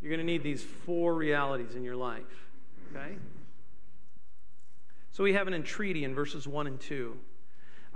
you're 0.00 0.10
going 0.10 0.20
to 0.20 0.26
need 0.26 0.42
these 0.42 0.62
four 0.62 1.14
realities 1.14 1.74
in 1.74 1.82
your 1.82 1.96
life. 1.96 2.22
Okay? 2.94 3.16
So 5.12 5.24
we 5.24 5.32
have 5.32 5.46
an 5.46 5.54
entreaty 5.54 6.04
in 6.04 6.14
verses 6.14 6.46
1 6.46 6.66
and 6.66 6.80
2. 6.80 7.16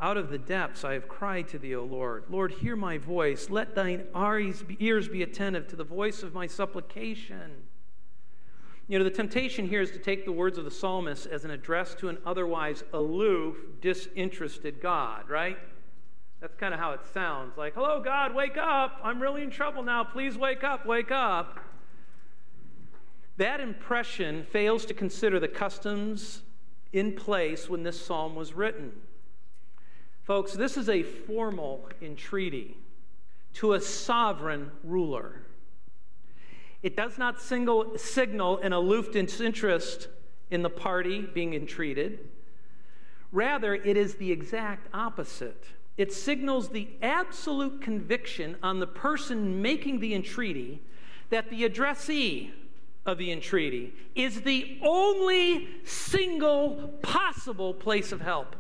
Out 0.00 0.16
of 0.16 0.30
the 0.30 0.38
depths 0.38 0.84
I 0.84 0.92
have 0.92 1.08
cried 1.08 1.48
to 1.48 1.58
thee, 1.58 1.74
O 1.74 1.84
Lord. 1.84 2.24
Lord, 2.30 2.52
hear 2.52 2.76
my 2.76 2.96
voice. 2.96 3.50
Let 3.50 3.74
thine 3.74 4.06
ears 4.78 5.08
be 5.08 5.22
attentive 5.22 5.66
to 5.68 5.76
the 5.76 5.84
voice 5.84 6.22
of 6.22 6.32
my 6.32 6.46
supplication. 6.46 7.64
You 8.88 8.98
know, 8.98 9.04
the 9.04 9.10
temptation 9.10 9.68
here 9.68 9.82
is 9.82 9.90
to 9.90 9.98
take 9.98 10.24
the 10.24 10.32
words 10.32 10.56
of 10.56 10.64
the 10.64 10.70
psalmist 10.70 11.26
as 11.26 11.44
an 11.44 11.50
address 11.50 11.94
to 11.96 12.08
an 12.08 12.16
otherwise 12.24 12.82
aloof, 12.94 13.58
disinterested 13.82 14.80
God, 14.80 15.28
right? 15.28 15.58
That's 16.40 16.54
kind 16.54 16.72
of 16.72 16.80
how 16.80 16.92
it 16.92 17.00
sounds 17.12 17.58
like, 17.58 17.74
hello, 17.74 18.00
God, 18.02 18.34
wake 18.34 18.56
up. 18.56 18.98
I'm 19.04 19.20
really 19.20 19.42
in 19.42 19.50
trouble 19.50 19.82
now. 19.82 20.04
Please 20.04 20.38
wake 20.38 20.64
up, 20.64 20.86
wake 20.86 21.10
up. 21.10 21.60
That 23.36 23.60
impression 23.60 24.44
fails 24.44 24.86
to 24.86 24.94
consider 24.94 25.38
the 25.38 25.48
customs 25.48 26.40
in 26.94 27.12
place 27.12 27.68
when 27.68 27.82
this 27.82 28.02
psalm 28.02 28.34
was 28.34 28.54
written. 28.54 28.92
Folks, 30.22 30.54
this 30.54 30.78
is 30.78 30.88
a 30.88 31.02
formal 31.02 31.90
entreaty 32.00 32.78
to 33.54 33.74
a 33.74 33.80
sovereign 33.80 34.70
ruler. 34.82 35.42
It 36.82 36.96
does 36.96 37.18
not 37.18 37.40
single, 37.40 37.98
signal 37.98 38.58
an 38.58 38.72
aloof 38.72 39.14
interest 39.16 40.08
in 40.50 40.62
the 40.62 40.70
party 40.70 41.22
being 41.22 41.54
entreated. 41.54 42.28
Rather, 43.32 43.74
it 43.74 43.96
is 43.96 44.14
the 44.14 44.30
exact 44.30 44.88
opposite. 44.94 45.64
It 45.96 46.12
signals 46.12 46.68
the 46.68 46.88
absolute 47.02 47.82
conviction 47.82 48.56
on 48.62 48.78
the 48.78 48.86
person 48.86 49.60
making 49.60 49.98
the 49.98 50.14
entreaty 50.14 50.80
that 51.30 51.50
the 51.50 51.64
addressee 51.64 52.52
of 53.04 53.18
the 53.18 53.32
entreaty 53.32 53.92
is 54.14 54.42
the 54.42 54.78
only 54.82 55.68
single 55.84 56.90
possible 57.02 57.74
place 57.74 58.12
of 58.12 58.20
help. 58.20 58.54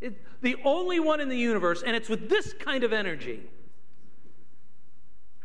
It, 0.00 0.22
the 0.40 0.56
only 0.64 1.00
one 1.00 1.20
in 1.20 1.28
the 1.28 1.36
universe, 1.36 1.82
and 1.84 1.94
it's 1.94 2.08
with 2.08 2.28
this 2.28 2.54
kind 2.54 2.82
of 2.82 2.92
energy 2.92 3.42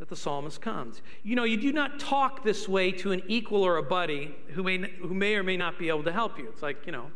that 0.01 0.10
the 0.10 0.15
psalmist 0.15 0.60
comes. 0.62 1.03
You 1.22 1.36
know, 1.36 1.43
you 1.43 1.58
do 1.58 1.72
not 1.72 2.00
talk 2.00 2.43
this 2.43 2.67
way 2.67 2.91
to 2.93 3.12
an 3.12 3.22
equal 3.27 3.63
or 3.63 3.77
a 3.77 3.84
buddy 3.84 4.34
who 4.48 4.63
may, 4.63 4.79
who 4.79 5.13
may 5.13 5.36
or 5.36 5.43
may 5.43 5.58
not 5.58 5.77
be 5.77 5.89
able 5.89 6.01
to 6.05 6.12
help 6.12 6.39
you. 6.39 6.50
It's 6.50 6.63
like, 6.63 6.88
you 6.88 6.91
know, 6.91 7.12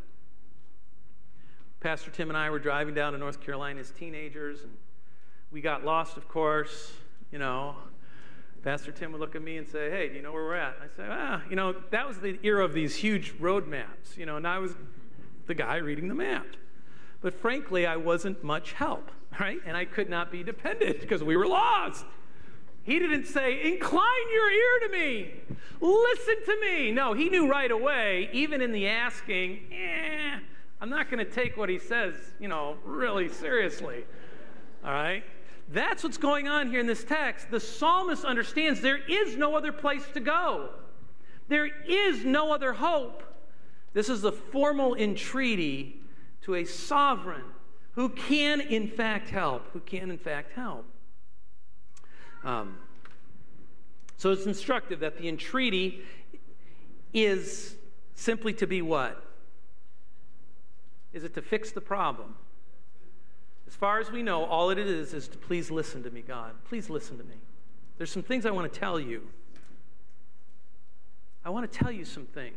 Pastor 1.80 2.12
Tim 2.12 2.30
and 2.30 2.38
I 2.38 2.52
were 2.52 2.60
driving 2.60 2.94
down 2.94 3.14
to 3.14 3.18
North 3.18 3.42
Carolina 3.42 3.80
as 3.80 3.90
teenagers, 3.90 4.62
and 4.62 4.72
we 5.50 5.62
got 5.62 5.84
lost, 5.84 6.16
of 6.16 6.28
course. 6.28 6.94
You 7.32 7.40
know, 7.40 7.76
Pastor 8.62 8.92
Tim 8.92 9.12
would 9.14 9.20
look 9.20 9.34
at 9.34 9.42
me 9.42 9.58
and 9.58 9.68
say, 9.68 9.90
Hey, 9.90 10.10
do 10.10 10.14
you 10.18 10.22
know 10.22 10.32
where 10.32 10.44
we're 10.44 10.54
at? 10.54 10.76
I 10.80 10.96
say, 10.96 11.08
Ah, 11.10 11.42
you 11.50 11.56
know, 11.56 11.74
that 11.90 12.08
was 12.08 12.20
the 12.20 12.38
era 12.44 12.64
of 12.64 12.74
these 12.74 12.96
huge 12.96 13.34
road 13.40 13.68
maps, 13.68 14.16
you 14.16 14.28
know, 14.28 14.38
and 14.38 14.48
I 14.48 14.60
was 14.60 14.76
the 15.48 15.56
guy 15.56 15.78
reading 15.78 16.08
the 16.08 16.14
map. 16.14 16.46
But 17.22 17.34
frankly, 17.34 17.88
I 17.88 17.96
wasn't 17.96 18.44
much 18.44 18.74
help, 18.74 19.10
right? 19.40 19.58
And 19.66 19.76
I 19.76 19.86
could 19.86 20.08
not 20.08 20.32
be 20.32 20.44
dependent 20.44 21.02
because 21.02 21.24
we 21.32 21.36
were 21.36 21.48
lost. 21.48 22.06
He 22.86 23.00
didn't 23.00 23.26
say, 23.26 23.74
Incline 23.74 24.32
your 24.32 24.52
ear 24.52 24.88
to 24.88 24.90
me, 24.90 25.32
listen 25.82 26.36
to 26.46 26.62
me. 26.62 26.92
No, 26.92 27.14
he 27.14 27.30
knew 27.30 27.50
right 27.50 27.72
away, 27.72 28.30
even 28.32 28.62
in 28.62 28.72
the 28.72 28.88
asking, 28.88 29.60
eh, 29.72 30.40
I'm 30.80 30.90
not 30.90 31.10
going 31.10 31.26
to 31.26 31.30
take 31.30 31.58
what 31.58 31.68
he 31.68 31.80
says, 31.80 32.14
you 32.40 32.48
know, 32.48 32.78
really 32.86 33.28
seriously. 33.28 34.06
All 34.84 34.92
right? 34.92 35.24
That's 35.72 36.04
what's 36.04 36.18
going 36.18 36.48
on 36.48 36.70
here 36.70 36.80
in 36.80 36.86
this 36.86 37.04
text. 37.04 37.50
The 37.50 37.60
psalmist 37.60 38.24
understands 38.24 38.82
there 38.82 39.00
is 39.08 39.36
no 39.36 39.56
other 39.56 39.72
place 39.72 40.06
to 40.14 40.20
go, 40.20 40.70
there 41.48 41.70
is 41.88 42.24
no 42.24 42.54
other 42.54 42.74
hope. 42.74 43.24
This 43.94 44.10
is 44.10 44.26
a 44.26 44.32
formal 44.32 44.94
entreaty 44.94 46.02
to 46.42 46.56
a 46.56 46.66
sovereign 46.66 47.46
who 47.94 48.10
can, 48.10 48.60
in 48.60 48.90
fact, 48.90 49.30
help, 49.30 49.72
who 49.72 49.80
can, 49.80 50.12
in 50.12 50.18
fact, 50.18 50.52
help. 50.52 50.86
Um, 52.46 52.78
so 54.18 54.32
it's 54.32 54.46
instructive 54.46 55.02
that 55.02 55.18
the 55.18 55.28
entreaty 55.28 56.04
is 57.14 57.76
simply 58.14 58.54
to 58.54 58.68
be 58.68 58.82
what? 58.82 59.22
Is 61.12 61.24
it 61.24 61.34
to 61.34 61.42
fix 61.42 61.72
the 61.72 61.82
problem? 61.82 62.36
As 63.68 63.76
far 63.76 64.00
as 64.00 64.12
we 64.12 64.22
know, 64.22 64.46
all 64.46 64.70
it 64.70 64.78
is 64.78 65.14
is 65.14 65.28
to 65.30 65.38
please 65.38 65.72
listen 65.72 66.04
to 66.04 66.12
me, 66.12 66.22
God. 66.22 66.54
Please 66.66 66.90
listen 66.90 67.18
to 67.18 67.24
me. 67.24 67.36
There's 67.98 68.12
some 68.12 68.24
things 68.24 68.46
I 68.46 68.52
want 68.52 68.72
to 68.72 68.80
tell 68.80 69.00
you. 69.00 69.28
I 71.44 71.50
want 71.50 71.72
to 71.72 71.78
tell 71.78 71.92
you 71.92 72.06
some 72.06 72.26
things 72.26 72.56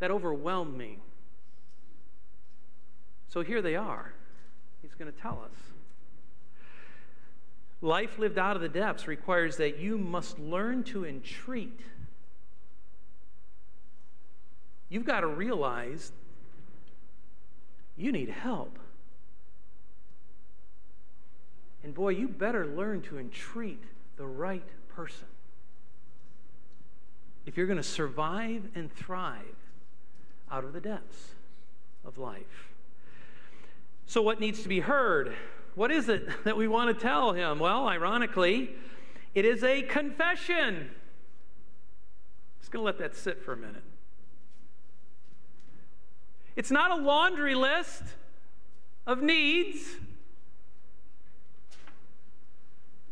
that 0.00 0.10
overwhelm 0.10 0.76
me. 0.76 0.98
So 3.28 3.42
here 3.42 3.62
they 3.62 3.76
are. 3.76 4.12
He's 4.82 4.94
going 4.94 5.12
to 5.12 5.18
tell 5.18 5.42
us. 5.44 5.56
Life 7.82 8.18
lived 8.18 8.38
out 8.38 8.56
of 8.56 8.62
the 8.62 8.68
depths 8.68 9.06
requires 9.06 9.56
that 9.56 9.78
you 9.78 9.96
must 9.96 10.38
learn 10.38 10.84
to 10.84 11.06
entreat. 11.06 11.80
You've 14.90 15.06
got 15.06 15.20
to 15.20 15.26
realize 15.26 16.12
you 17.96 18.12
need 18.12 18.28
help. 18.28 18.78
And 21.82 21.94
boy, 21.94 22.10
you 22.10 22.28
better 22.28 22.66
learn 22.66 23.00
to 23.02 23.18
entreat 23.18 23.82
the 24.16 24.26
right 24.26 24.68
person. 24.88 25.26
If 27.46 27.56
you're 27.56 27.66
going 27.66 27.78
to 27.78 27.82
survive 27.82 28.68
and 28.74 28.92
thrive 28.92 29.56
out 30.50 30.64
of 30.64 30.72
the 30.74 30.80
depths 30.80 31.30
of 32.04 32.18
life. 32.18 32.68
So, 34.06 34.20
what 34.20 34.40
needs 34.40 34.62
to 34.62 34.68
be 34.68 34.80
heard? 34.80 35.34
What 35.74 35.90
is 35.90 36.08
it 36.08 36.44
that 36.44 36.56
we 36.56 36.68
want 36.68 36.96
to 36.96 37.00
tell 37.00 37.32
him? 37.32 37.58
Well, 37.58 37.86
ironically, 37.86 38.70
it 39.34 39.44
is 39.44 39.62
a 39.62 39.82
confession. 39.82 40.90
Just 42.60 42.72
going 42.72 42.82
to 42.82 42.86
let 42.86 42.98
that 42.98 43.16
sit 43.16 43.42
for 43.42 43.52
a 43.52 43.56
minute. 43.56 43.84
It's 46.56 46.70
not 46.70 46.90
a 46.90 46.96
laundry 46.96 47.54
list 47.54 48.02
of 49.06 49.22
needs. 49.22 49.78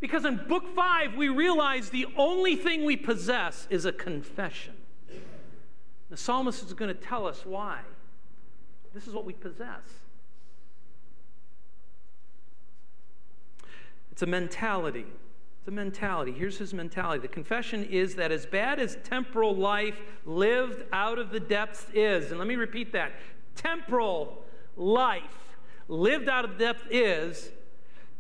Because 0.01 0.25
in 0.25 0.37
book 0.49 0.75
five, 0.75 1.17
we 1.17 1.29
realize 1.29 1.91
the 1.91 2.07
only 2.17 2.57
thing 2.57 2.85
we 2.85 2.97
possess 2.97 3.67
is 3.71 3.85
a 3.85 3.93
confession. 3.93 4.75
The 6.11 6.17
psalmist 6.17 6.65
is 6.65 6.73
going 6.73 6.95
to 6.95 7.01
tell 7.01 7.27
us 7.27 7.45
why. 7.45 7.81
This 8.95 9.07
is 9.07 9.15
what 9.15 9.25
we 9.25 9.33
possess. 9.33 9.83
It's 14.19 14.25
a 14.25 14.27
mentality. 14.27 15.07
It's 15.61 15.69
a 15.69 15.71
mentality. 15.71 16.33
Here's 16.33 16.59
his 16.59 16.75
mentality. 16.75 17.23
The 17.23 17.29
confession 17.29 17.85
is 17.85 18.17
that 18.17 18.33
as 18.33 18.47
bad 18.47 18.81
as 18.81 18.99
temporal 19.05 19.55
life 19.55 19.95
lived 20.27 20.83
out 20.93 21.21
of 21.21 21.31
the 21.31 21.39
depths 21.39 21.87
is, 21.95 22.33
and 22.33 22.39
let 22.41 22.49
me 22.49 22.57
repeat 22.57 22.91
that 22.95 23.13
temporal 23.55 24.43
life 24.77 25.23
lived 25.87 26.29
out 26.29 26.45
of 26.45 26.59
the 26.59 26.65
depth 26.65 26.89
is, 26.91 27.53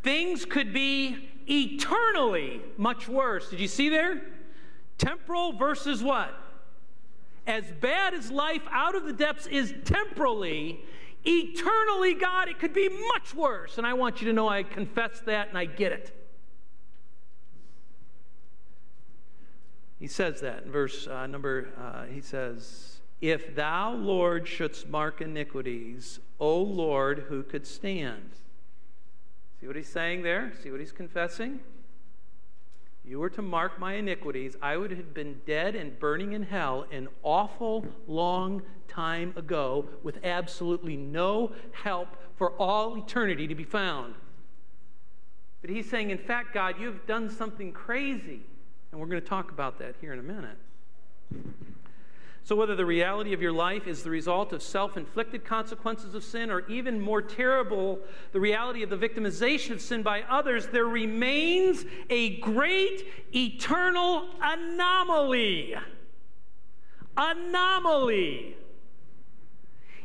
things 0.04 0.44
could 0.44 0.72
be 0.72 1.30
eternally 1.48 2.62
much 2.76 3.08
worse. 3.08 3.50
Did 3.50 3.58
you 3.58 3.66
see 3.66 3.88
there? 3.88 4.22
Temporal 4.98 5.54
versus 5.54 6.00
what? 6.00 6.32
As 7.44 7.64
bad 7.80 8.14
as 8.14 8.30
life 8.30 8.62
out 8.70 8.94
of 8.94 9.04
the 9.04 9.12
depths 9.12 9.48
is 9.48 9.74
temporally, 9.84 10.78
eternally, 11.28 12.14
God, 12.14 12.48
it 12.48 12.58
could 12.58 12.72
be 12.72 12.88
much 12.88 13.34
worse. 13.34 13.78
And 13.78 13.86
I 13.86 13.94
want 13.94 14.20
you 14.20 14.28
to 14.28 14.32
know 14.32 14.48
I 14.48 14.62
confess 14.62 15.20
that 15.26 15.48
and 15.48 15.58
I 15.58 15.66
get 15.66 15.92
it. 15.92 16.14
He 19.98 20.06
says 20.06 20.40
that 20.40 20.64
in 20.64 20.70
verse 20.70 21.06
uh, 21.06 21.26
number, 21.26 21.68
uh, 21.76 22.04
he 22.04 22.20
says, 22.20 23.00
If 23.20 23.54
thou, 23.54 23.94
Lord, 23.94 24.46
shouldst 24.46 24.88
mark 24.88 25.20
iniquities, 25.20 26.20
O 26.38 26.56
Lord, 26.56 27.26
who 27.28 27.42
could 27.42 27.66
stand? 27.66 28.30
See 29.60 29.66
what 29.66 29.74
he's 29.74 29.88
saying 29.88 30.22
there? 30.22 30.52
See 30.62 30.70
what 30.70 30.78
he's 30.78 30.92
confessing? 30.92 31.60
You 33.08 33.18
were 33.18 33.30
to 33.30 33.42
mark 33.42 33.78
my 33.78 33.94
iniquities, 33.94 34.54
I 34.60 34.76
would 34.76 34.90
have 34.90 35.14
been 35.14 35.40
dead 35.46 35.74
and 35.74 35.98
burning 35.98 36.34
in 36.34 36.42
hell 36.42 36.86
an 36.92 37.08
awful 37.22 37.86
long 38.06 38.62
time 38.86 39.32
ago 39.36 39.86
with 40.02 40.18
absolutely 40.24 40.96
no 40.96 41.52
help 41.72 42.08
for 42.36 42.52
all 42.52 42.98
eternity 42.98 43.46
to 43.46 43.54
be 43.54 43.64
found. 43.64 44.14
But 45.62 45.70
he's 45.70 45.88
saying, 45.88 46.10
in 46.10 46.18
fact, 46.18 46.52
God, 46.52 46.76
you've 46.78 47.06
done 47.06 47.30
something 47.30 47.72
crazy. 47.72 48.42
And 48.92 49.00
we're 49.00 49.06
going 49.06 49.22
to 49.22 49.26
talk 49.26 49.50
about 49.50 49.78
that 49.78 49.94
here 50.00 50.12
in 50.12 50.18
a 50.18 50.22
minute. 50.22 50.58
So, 52.44 52.56
whether 52.56 52.74
the 52.74 52.86
reality 52.86 53.34
of 53.34 53.42
your 53.42 53.52
life 53.52 53.86
is 53.86 54.02
the 54.02 54.10
result 54.10 54.52
of 54.52 54.62
self 54.62 54.96
inflicted 54.96 55.44
consequences 55.44 56.14
of 56.14 56.24
sin, 56.24 56.50
or 56.50 56.66
even 56.68 57.00
more 57.00 57.20
terrible, 57.20 57.98
the 58.32 58.40
reality 58.40 58.82
of 58.82 58.90
the 58.90 58.96
victimization 58.96 59.72
of 59.72 59.80
sin 59.82 60.02
by 60.02 60.22
others, 60.22 60.68
there 60.68 60.86
remains 60.86 61.84
a 62.08 62.38
great 62.38 63.06
eternal 63.34 64.28
anomaly. 64.40 65.74
Anomaly. 67.16 68.56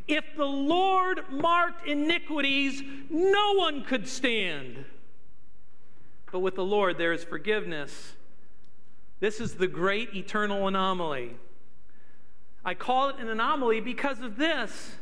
If 0.08 0.26
the 0.36 0.46
Lord 0.46 1.22
marked 1.32 1.88
iniquities, 1.88 2.82
no 3.10 3.54
one 3.54 3.86
could 3.86 4.08
stand. 4.08 4.84
But 6.32 6.40
with 6.40 6.56
the 6.56 6.66
Lord, 6.66 6.98
there 6.98 7.14
is 7.14 7.24
forgiveness. 7.24 8.14
This 9.20 9.40
is 9.40 9.54
the 9.54 9.68
great 9.68 10.14
eternal 10.14 10.68
anomaly. 10.68 11.36
I 12.66 12.74
call 12.74 13.10
it 13.10 13.18
an 13.20 13.30
anomaly 13.30 13.82
because 13.82 14.20
of 14.22 14.38
this. 14.38 14.96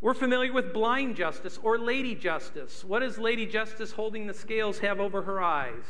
We're 0.00 0.14
familiar 0.14 0.52
with 0.52 0.72
blind 0.72 1.16
justice 1.16 1.58
or 1.62 1.76
lady 1.76 2.14
justice. 2.14 2.84
What 2.84 3.00
does 3.00 3.18
Lady 3.18 3.46
Justice 3.46 3.90
holding 3.90 4.28
the 4.28 4.34
scales 4.34 4.78
have 4.78 5.00
over 5.00 5.22
her 5.22 5.42
eyes? 5.42 5.84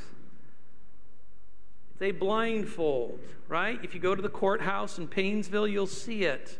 A 2.00 2.12
blindfold, 2.12 3.18
right? 3.48 3.78
If 3.82 3.92
you 3.92 4.00
go 4.00 4.14
to 4.14 4.22
the 4.22 4.28
courthouse 4.28 4.98
in 4.98 5.08
Paynesville, 5.08 5.70
you'll 5.70 5.86
see 5.86 6.24
it. 6.24 6.58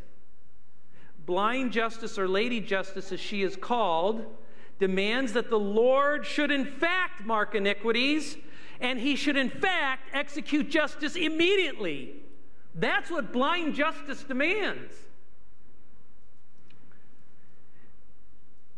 Blind 1.24 1.72
justice 1.72 2.18
or 2.18 2.26
lady 2.26 2.60
justice, 2.60 3.12
as 3.12 3.20
she 3.20 3.42
is 3.42 3.54
called, 3.54 4.26
demands 4.78 5.32
that 5.34 5.48
the 5.48 5.58
Lord 5.58 6.26
should 6.26 6.50
in 6.50 6.64
fact 6.64 7.24
mark 7.24 7.54
iniquities 7.54 8.36
and 8.80 8.98
he 8.98 9.16
should 9.16 9.36
in 9.36 9.50
fact 9.50 10.10
execute 10.12 10.70
justice 10.70 11.16
immediately. 11.16 12.22
That's 12.78 13.10
what 13.10 13.32
blind 13.32 13.74
justice 13.74 14.22
demands. 14.22 14.94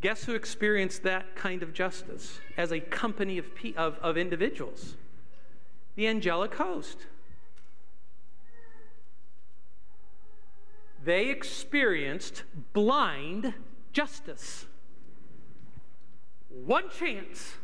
Guess 0.01 0.25
who 0.25 0.35
experienced 0.35 1.03
that 1.03 1.37
kind 1.37 1.63
of 1.63 1.75
justice 1.75 2.41
as 2.57 2.73
a 2.73 2.81
company 2.81 3.37
of, 3.37 3.47
of, 3.77 3.99
of 3.99 4.17
individuals? 4.17 4.97
The 5.97 6.07
angelic 6.07 6.55
host. 6.55 6.97
They 11.05 11.29
experienced 11.29 12.45
blind 12.73 13.53
justice. 13.93 14.65
One 16.49 16.89
chance, 16.89 17.57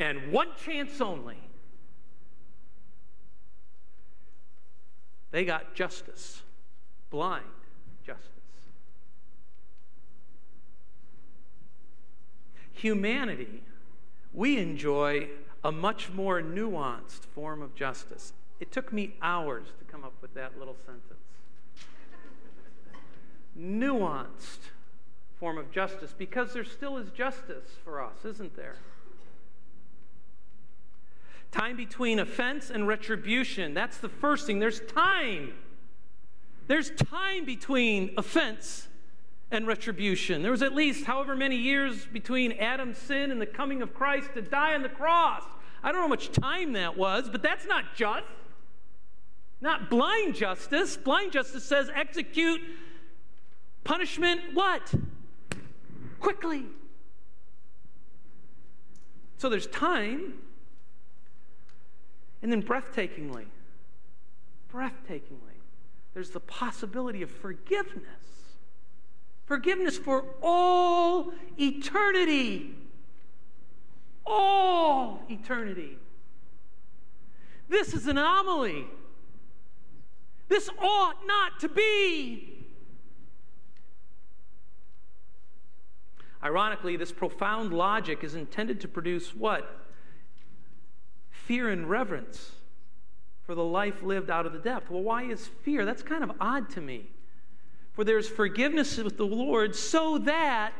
and 0.00 0.32
one 0.32 0.48
chance 0.64 1.00
only. 1.00 1.38
They 5.30 5.44
got 5.44 5.74
justice, 5.74 6.42
blind 7.10 7.44
justice. 8.04 8.26
Humanity, 12.72 13.62
we 14.32 14.58
enjoy 14.58 15.28
a 15.62 15.70
much 15.70 16.10
more 16.10 16.40
nuanced 16.40 17.26
form 17.34 17.62
of 17.62 17.74
justice. 17.74 18.32
It 18.58 18.72
took 18.72 18.92
me 18.92 19.14
hours 19.22 19.66
to 19.78 19.84
come 19.84 20.04
up 20.04 20.14
with 20.20 20.34
that 20.34 20.58
little 20.58 20.76
sentence. 20.84 21.04
nuanced 23.58 24.70
form 25.38 25.58
of 25.58 25.70
justice 25.70 26.14
because 26.16 26.52
there 26.52 26.64
still 26.64 26.96
is 26.96 27.10
justice 27.10 27.70
for 27.84 28.02
us, 28.02 28.24
isn't 28.24 28.56
there? 28.56 28.76
Time 31.50 31.76
between 31.76 32.18
offense 32.18 32.70
and 32.70 32.86
retribution. 32.86 33.74
That's 33.74 33.98
the 33.98 34.08
first 34.08 34.46
thing. 34.46 34.58
There's 34.58 34.80
time. 34.80 35.52
There's 36.68 36.90
time 36.90 37.44
between 37.44 38.14
offense 38.16 38.86
and 39.50 39.66
retribution. 39.66 40.42
There 40.42 40.52
was 40.52 40.62
at 40.62 40.74
least 40.74 41.04
however 41.04 41.34
many 41.34 41.56
years 41.56 42.06
between 42.06 42.52
Adam's 42.52 42.98
sin 42.98 43.32
and 43.32 43.40
the 43.40 43.46
coming 43.46 43.82
of 43.82 43.92
Christ 43.92 44.30
to 44.34 44.42
die 44.42 44.74
on 44.74 44.82
the 44.82 44.88
cross. 44.88 45.42
I 45.82 45.88
don't 45.88 45.96
know 45.96 46.02
how 46.02 46.08
much 46.08 46.30
time 46.30 46.74
that 46.74 46.96
was, 46.96 47.28
but 47.28 47.42
that's 47.42 47.66
not 47.66 47.96
just. 47.96 48.26
Not 49.60 49.90
blind 49.90 50.36
justice. 50.36 50.96
Blind 50.96 51.32
justice 51.32 51.64
says 51.64 51.90
execute 51.94 52.60
punishment 53.82 54.40
what? 54.54 54.94
Quickly. 56.20 56.64
So 59.38 59.48
there's 59.48 59.66
time. 59.66 60.34
And 62.42 62.50
then 62.50 62.62
breathtakingly, 62.62 63.46
breathtakingly, 64.72 65.60
there's 66.14 66.30
the 66.30 66.40
possibility 66.40 67.22
of 67.22 67.30
forgiveness. 67.30 68.04
Forgiveness 69.46 69.98
for 69.98 70.24
all 70.42 71.32
eternity. 71.58 72.74
All 74.24 75.22
eternity. 75.28 75.98
This 77.68 77.94
is 77.94 78.06
an 78.06 78.18
anomaly. 78.18 78.86
This 80.48 80.68
ought 80.80 81.26
not 81.26 81.60
to 81.60 81.68
be. 81.68 82.66
Ironically, 86.42 86.96
this 86.96 87.12
profound 87.12 87.72
logic 87.72 88.24
is 88.24 88.34
intended 88.34 88.80
to 88.80 88.88
produce 88.88 89.34
what? 89.34 89.89
Fear 91.50 91.68
and 91.68 91.90
reverence 91.90 92.52
for 93.42 93.56
the 93.56 93.64
life 93.64 94.04
lived 94.04 94.30
out 94.30 94.46
of 94.46 94.52
the 94.52 94.58
depth. 94.60 94.88
Well, 94.88 95.02
why 95.02 95.24
is 95.24 95.48
fear? 95.64 95.84
That's 95.84 96.00
kind 96.00 96.22
of 96.22 96.30
odd 96.40 96.70
to 96.70 96.80
me. 96.80 97.10
For 97.92 98.04
there's 98.04 98.28
forgiveness 98.28 98.96
with 98.98 99.16
the 99.16 99.26
Lord 99.26 99.74
so 99.74 100.18
that 100.18 100.72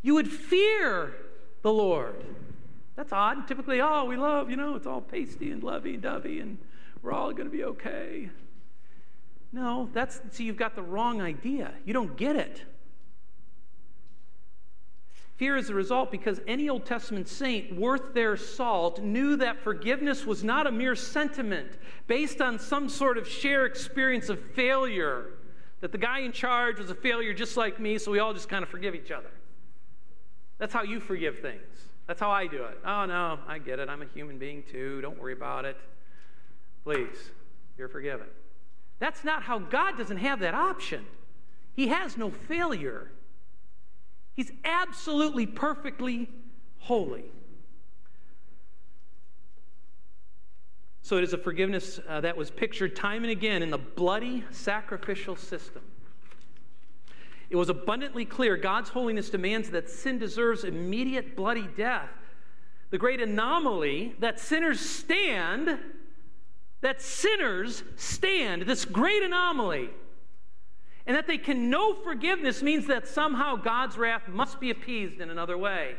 you 0.00 0.14
would 0.14 0.32
fear 0.32 1.14
the 1.60 1.74
Lord. 1.74 2.24
That's 2.96 3.12
odd. 3.12 3.46
Typically, 3.46 3.82
oh, 3.82 4.06
we 4.06 4.16
love, 4.16 4.48
you 4.48 4.56
know, 4.56 4.76
it's 4.76 4.86
all 4.86 5.02
pasty 5.02 5.50
and 5.50 5.62
lovey 5.62 5.98
dovey 5.98 6.40
and 6.40 6.56
we're 7.02 7.12
all 7.12 7.32
going 7.32 7.44
to 7.44 7.54
be 7.54 7.64
okay. 7.64 8.30
No, 9.52 9.90
that's, 9.92 10.22
see, 10.30 10.44
you've 10.44 10.56
got 10.56 10.74
the 10.74 10.80
wrong 10.80 11.20
idea. 11.20 11.74
You 11.84 11.92
don't 11.92 12.16
get 12.16 12.34
it. 12.34 12.62
Fear 15.36 15.58
is 15.58 15.68
the 15.68 15.74
result 15.74 16.10
because 16.10 16.40
any 16.46 16.70
Old 16.70 16.86
Testament 16.86 17.28
saint 17.28 17.76
worth 17.76 18.14
their 18.14 18.38
salt 18.38 19.02
knew 19.02 19.36
that 19.36 19.60
forgiveness 19.62 20.24
was 20.24 20.42
not 20.42 20.66
a 20.66 20.72
mere 20.72 20.94
sentiment 20.94 21.72
based 22.06 22.40
on 22.40 22.58
some 22.58 22.88
sort 22.88 23.18
of 23.18 23.28
shared 23.28 23.70
experience 23.70 24.30
of 24.30 24.40
failure, 24.52 25.34
that 25.80 25.92
the 25.92 25.98
guy 25.98 26.20
in 26.20 26.32
charge 26.32 26.78
was 26.78 26.90
a 26.90 26.94
failure 26.94 27.34
just 27.34 27.56
like 27.56 27.78
me, 27.78 27.98
so 27.98 28.10
we 28.10 28.18
all 28.18 28.32
just 28.32 28.48
kind 28.48 28.62
of 28.62 28.70
forgive 28.70 28.94
each 28.94 29.10
other. 29.10 29.30
That's 30.56 30.72
how 30.72 30.84
you 30.84 31.00
forgive 31.00 31.40
things. 31.40 31.60
That's 32.06 32.20
how 32.20 32.30
I 32.30 32.46
do 32.46 32.64
it. 32.64 32.78
Oh, 32.82 33.04
no, 33.04 33.38
I 33.46 33.58
get 33.58 33.78
it. 33.78 33.90
I'm 33.90 34.00
a 34.00 34.06
human 34.06 34.38
being 34.38 34.62
too. 34.62 35.02
Don't 35.02 35.20
worry 35.20 35.34
about 35.34 35.66
it. 35.66 35.76
Please, 36.82 37.30
you're 37.76 37.88
forgiven. 37.88 38.28
That's 39.00 39.22
not 39.22 39.42
how 39.42 39.58
God 39.58 39.98
doesn't 39.98 40.16
have 40.16 40.40
that 40.40 40.54
option. 40.54 41.04
He 41.74 41.88
has 41.88 42.16
no 42.16 42.30
failure. 42.30 43.10
He's 44.36 44.52
absolutely 44.64 45.46
perfectly 45.46 46.28
holy. 46.78 47.24
So 51.00 51.16
it 51.16 51.24
is 51.24 51.32
a 51.32 51.38
forgiveness 51.38 51.98
uh, 52.06 52.20
that 52.20 52.36
was 52.36 52.50
pictured 52.50 52.94
time 52.94 53.22
and 53.22 53.30
again 53.30 53.62
in 53.62 53.70
the 53.70 53.78
bloody 53.78 54.44
sacrificial 54.50 55.36
system. 55.36 55.82
It 57.48 57.56
was 57.56 57.70
abundantly 57.70 58.24
clear 58.24 58.56
God's 58.56 58.90
holiness 58.90 59.30
demands 59.30 59.70
that 59.70 59.88
sin 59.88 60.18
deserves 60.18 60.64
immediate 60.64 61.34
bloody 61.34 61.68
death. 61.76 62.10
The 62.90 62.98
great 62.98 63.20
anomaly 63.20 64.16
that 64.18 64.38
sinners 64.38 64.80
stand, 64.80 65.78
that 66.82 67.00
sinners 67.00 67.84
stand, 67.94 68.62
this 68.62 68.84
great 68.84 69.22
anomaly 69.22 69.90
and 71.06 71.16
that 71.16 71.26
they 71.26 71.38
can 71.38 71.70
know 71.70 71.94
forgiveness 71.94 72.62
means 72.62 72.86
that 72.88 73.06
somehow 73.06 73.56
God's 73.56 73.96
wrath 73.96 74.26
must 74.28 74.58
be 74.58 74.70
appeased 74.70 75.20
in 75.20 75.30
another 75.30 75.56
way. 75.56 75.94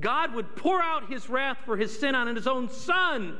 God 0.00 0.34
would 0.34 0.54
pour 0.54 0.80
out 0.80 1.10
his 1.10 1.28
wrath 1.28 1.58
for 1.64 1.76
his 1.76 1.98
sin 1.98 2.14
on 2.14 2.34
his 2.34 2.46
own 2.46 2.70
son. 2.70 3.38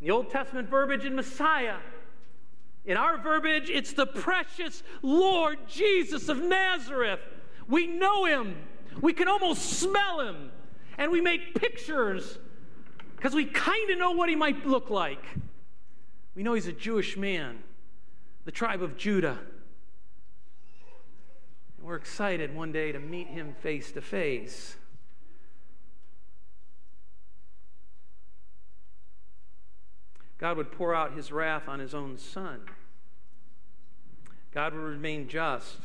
In 0.00 0.06
the 0.06 0.10
Old 0.10 0.30
Testament 0.30 0.68
verbiage 0.68 1.04
in 1.04 1.16
Messiah. 1.16 1.78
In 2.84 2.96
our 2.96 3.18
verbiage, 3.18 3.70
it's 3.70 3.92
the 3.92 4.06
precious 4.06 4.82
Lord 5.02 5.58
Jesus 5.66 6.28
of 6.28 6.38
Nazareth. 6.38 7.20
We 7.66 7.86
know 7.86 8.24
him, 8.24 8.56
we 9.00 9.12
can 9.12 9.28
almost 9.28 9.62
smell 9.62 10.20
him, 10.20 10.50
and 10.98 11.10
we 11.10 11.20
make 11.20 11.54
pictures 11.54 12.38
because 13.16 13.34
we 13.34 13.44
kind 13.44 13.90
of 13.90 13.98
know 13.98 14.12
what 14.12 14.28
he 14.28 14.34
might 14.34 14.66
look 14.66 14.90
like. 14.90 15.24
We 16.34 16.42
know 16.42 16.54
he's 16.54 16.66
a 16.66 16.72
Jewish 16.72 17.16
man 17.16 17.62
the 18.44 18.50
tribe 18.50 18.82
of 18.82 18.96
Judah. 18.96 19.38
And 21.78 21.86
we're 21.86 21.96
excited 21.96 22.54
one 22.54 22.72
day 22.72 22.92
to 22.92 22.98
meet 22.98 23.28
him 23.28 23.54
face 23.60 23.92
to 23.92 24.00
face. 24.00 24.76
God 30.38 30.56
would 30.56 30.72
pour 30.72 30.94
out 30.94 31.12
his 31.12 31.30
wrath 31.30 31.68
on 31.68 31.80
his 31.80 31.94
own 31.94 32.16
son. 32.16 32.62
God 34.52 34.72
would 34.72 34.80
remain 34.80 35.28
just, 35.28 35.76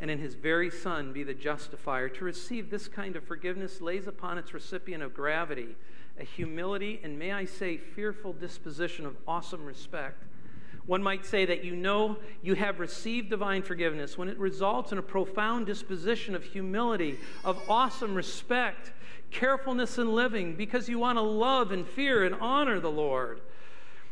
and 0.00 0.10
in 0.10 0.18
his 0.18 0.34
very 0.34 0.70
son 0.70 1.12
be 1.12 1.22
the 1.22 1.34
justifier. 1.34 2.08
To 2.08 2.24
receive 2.24 2.68
this 2.68 2.88
kind 2.88 3.14
of 3.14 3.22
forgiveness 3.22 3.80
lays 3.80 4.08
upon 4.08 4.38
its 4.38 4.52
recipient 4.52 5.04
of 5.04 5.14
gravity, 5.14 5.76
a 6.18 6.24
humility, 6.24 7.00
and 7.04 7.16
may 7.16 7.30
I 7.32 7.44
say, 7.44 7.76
fearful 7.76 8.32
disposition 8.32 9.06
of 9.06 9.16
awesome 9.26 9.64
respect 9.64 10.24
one 10.90 11.04
might 11.04 11.24
say 11.24 11.46
that 11.46 11.62
you 11.62 11.76
know 11.76 12.16
you 12.42 12.54
have 12.54 12.80
received 12.80 13.30
divine 13.30 13.62
forgiveness 13.62 14.18
when 14.18 14.28
it 14.28 14.36
results 14.40 14.90
in 14.90 14.98
a 14.98 15.02
profound 15.02 15.64
disposition 15.64 16.34
of 16.34 16.42
humility, 16.42 17.16
of 17.44 17.62
awesome 17.70 18.12
respect, 18.12 18.90
carefulness 19.30 19.98
in 19.98 20.12
living, 20.12 20.56
because 20.56 20.88
you 20.88 20.98
want 20.98 21.16
to 21.16 21.22
love 21.22 21.70
and 21.70 21.86
fear 21.86 22.24
and 22.24 22.34
honor 22.40 22.80
the 22.80 22.90
Lord. 22.90 23.40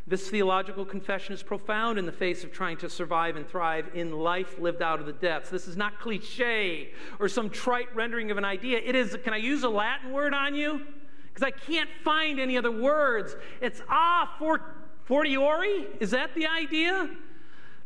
This 0.07 0.31
theological 0.31 0.85
confession 0.85 1.35
is 1.35 1.43
profound 1.43 1.99
in 1.99 2.07
the 2.07 2.12
face 2.12 2.45
of 2.45 2.53
trying 2.53 2.77
to 2.77 2.88
survive 2.88 3.35
and 3.35 3.45
thrive 3.45 3.91
in 3.95 4.12
life 4.12 4.61
lived 4.61 4.81
out 4.81 5.01
of 5.01 5.07
the 5.07 5.12
depths. 5.12 5.51
This 5.51 5.67
is 5.67 5.77
not 5.77 5.99
cliche 5.99 6.93
or 7.19 7.29
some 7.29 7.51
trite 7.51 7.93
rendering 7.93 8.31
of 8.31 8.38
an 8.38 8.45
idea. 8.45 8.79
It 8.79 8.95
is, 8.95 9.19
can 9.25 9.33
I 9.33 9.38
use 9.38 9.64
a 9.64 9.69
Latin 9.69 10.12
word 10.12 10.33
on 10.33 10.55
you? 10.55 10.83
Because 11.27 11.43
I 11.43 11.51
can't 11.51 11.91
find 12.05 12.38
any 12.38 12.57
other 12.57 12.71
words. 12.71 13.35
It's 13.61 13.83
ah 13.88 14.37
for, 14.38 14.61
fortiori. 15.09 15.87
Is 16.01 16.11
that 16.11 16.35
the 16.35 16.47
idea? 16.47 17.09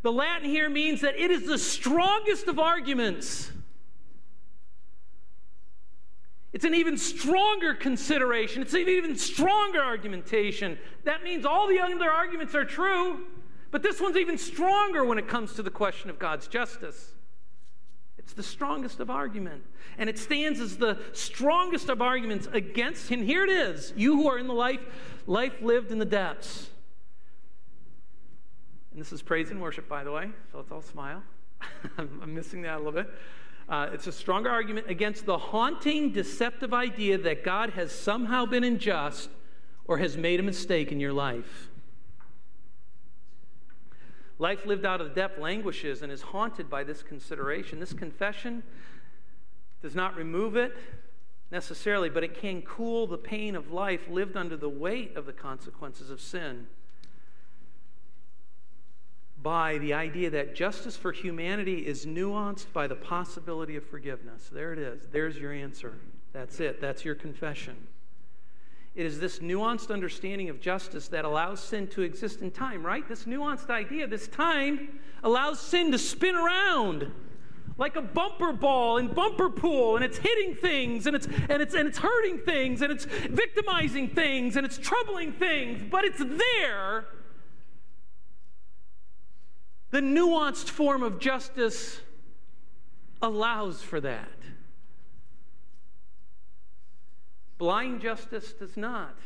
The 0.02 0.10
Latin 0.10 0.50
here 0.50 0.68
means 0.68 1.00
that 1.02 1.14
it 1.16 1.30
is 1.30 1.46
the 1.46 1.56
strongest 1.56 2.48
of 2.48 2.58
arguments. 2.58 3.52
It's 6.52 6.64
an 6.64 6.74
even 6.74 6.98
stronger 6.98 7.74
consideration. 7.74 8.60
It's 8.60 8.74
an 8.74 8.88
even 8.88 9.16
stronger 9.16 9.80
argumentation. 9.80 10.76
That 11.04 11.22
means 11.22 11.46
all 11.46 11.68
the 11.68 11.78
other 11.78 12.10
arguments 12.10 12.56
are 12.56 12.64
true, 12.64 13.20
but 13.70 13.84
this 13.84 14.00
one's 14.00 14.16
even 14.16 14.36
stronger 14.36 15.04
when 15.04 15.16
it 15.16 15.28
comes 15.28 15.54
to 15.54 15.62
the 15.62 15.70
question 15.70 16.10
of 16.10 16.18
God's 16.18 16.48
justice. 16.48 17.12
It's 18.18 18.32
the 18.32 18.42
strongest 18.42 18.98
of 18.98 19.10
argument. 19.10 19.62
And 19.96 20.10
it 20.10 20.18
stands 20.18 20.58
as 20.58 20.76
the 20.76 20.98
strongest 21.12 21.88
of 21.88 22.02
arguments 22.02 22.48
against, 22.52 23.12
and 23.12 23.24
here 23.24 23.44
it 23.44 23.50
is, 23.50 23.92
you 23.96 24.16
who 24.16 24.28
are 24.28 24.38
in 24.38 24.48
the 24.48 24.54
life, 24.54 24.80
life 25.28 25.62
lived 25.62 25.92
in 25.92 25.98
the 25.98 26.04
depths. 26.04 26.68
And 28.92 29.00
this 29.00 29.12
is 29.12 29.22
praise 29.22 29.50
and 29.50 29.60
worship, 29.60 29.88
by 29.88 30.04
the 30.04 30.12
way, 30.12 30.30
so 30.50 30.58
let's 30.58 30.70
all 30.70 30.82
smile. 30.82 31.22
I'm 31.98 32.34
missing 32.34 32.60
that 32.62 32.74
a 32.74 32.78
little 32.78 32.92
bit. 32.92 33.10
Uh, 33.66 33.88
it's 33.90 34.06
a 34.06 34.12
stronger 34.12 34.50
argument 34.50 34.90
against 34.90 35.24
the 35.24 35.38
haunting, 35.38 36.12
deceptive 36.12 36.74
idea 36.74 37.16
that 37.16 37.42
God 37.42 37.70
has 37.70 37.90
somehow 37.90 38.44
been 38.44 38.64
unjust 38.64 39.30
or 39.86 39.96
has 39.96 40.18
made 40.18 40.40
a 40.40 40.42
mistake 40.42 40.92
in 40.92 41.00
your 41.00 41.12
life. 41.12 41.70
Life 44.38 44.66
lived 44.66 44.84
out 44.84 45.00
of 45.00 45.08
the 45.08 45.14
depth 45.14 45.38
languishes 45.38 46.02
and 46.02 46.12
is 46.12 46.20
haunted 46.20 46.68
by 46.68 46.84
this 46.84 47.02
consideration. 47.02 47.80
This 47.80 47.94
confession 47.94 48.62
does 49.80 49.94
not 49.94 50.16
remove 50.16 50.54
it 50.54 50.76
necessarily, 51.50 52.10
but 52.10 52.24
it 52.24 52.34
can 52.38 52.60
cool 52.60 53.06
the 53.06 53.16
pain 53.16 53.56
of 53.56 53.70
life 53.70 54.08
lived 54.10 54.36
under 54.36 54.56
the 54.56 54.68
weight 54.68 55.16
of 55.16 55.24
the 55.24 55.32
consequences 55.32 56.10
of 56.10 56.20
sin 56.20 56.66
by 59.42 59.78
the 59.78 59.92
idea 59.92 60.30
that 60.30 60.54
justice 60.54 60.96
for 60.96 61.12
humanity 61.12 61.86
is 61.86 62.06
nuanced 62.06 62.72
by 62.72 62.86
the 62.86 62.94
possibility 62.94 63.76
of 63.76 63.84
forgiveness. 63.84 64.48
There 64.52 64.72
it 64.72 64.78
is. 64.78 65.08
There's 65.10 65.36
your 65.36 65.52
answer. 65.52 65.94
That's 66.32 66.60
it. 66.60 66.80
That's 66.80 67.04
your 67.04 67.14
confession. 67.14 67.76
It 68.94 69.06
is 69.06 69.18
this 69.18 69.38
nuanced 69.38 69.90
understanding 69.90 70.50
of 70.50 70.60
justice 70.60 71.08
that 71.08 71.24
allows 71.24 71.60
sin 71.60 71.88
to 71.88 72.02
exist 72.02 72.42
in 72.42 72.50
time, 72.50 72.84
right? 72.84 73.06
This 73.08 73.24
nuanced 73.24 73.70
idea, 73.70 74.06
this 74.06 74.28
time, 74.28 75.00
allows 75.24 75.58
sin 75.58 75.90
to 75.92 75.98
spin 75.98 76.36
around 76.36 77.10
like 77.78 77.96
a 77.96 78.02
bumper 78.02 78.52
ball 78.52 78.98
in 78.98 79.08
bumper 79.08 79.48
pool 79.48 79.96
and 79.96 80.04
it's 80.04 80.18
hitting 80.18 80.54
things 80.54 81.06
and 81.06 81.16
it's 81.16 81.26
and 81.48 81.62
it's 81.62 81.74
and 81.74 81.88
it's 81.88 81.98
hurting 81.98 82.38
things 82.38 82.82
and 82.82 82.92
it's 82.92 83.06
victimizing 83.06 84.08
things 84.08 84.56
and 84.56 84.66
it's 84.66 84.76
troubling 84.76 85.32
things 85.32 85.82
but 85.90 86.04
it's 86.04 86.18
there 86.18 87.06
the 89.92 90.00
nuanced 90.00 90.70
form 90.70 91.02
of 91.02 91.20
justice 91.20 92.00
allows 93.20 93.82
for 93.82 94.00
that. 94.00 94.26
Blind 97.58 98.00
justice 98.00 98.54
does 98.54 98.76
not. 98.76 99.16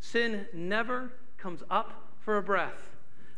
Sin 0.00 0.46
never 0.52 1.12
comes 1.38 1.62
up 1.70 2.10
for 2.20 2.36
a 2.36 2.42
breath. 2.42 2.96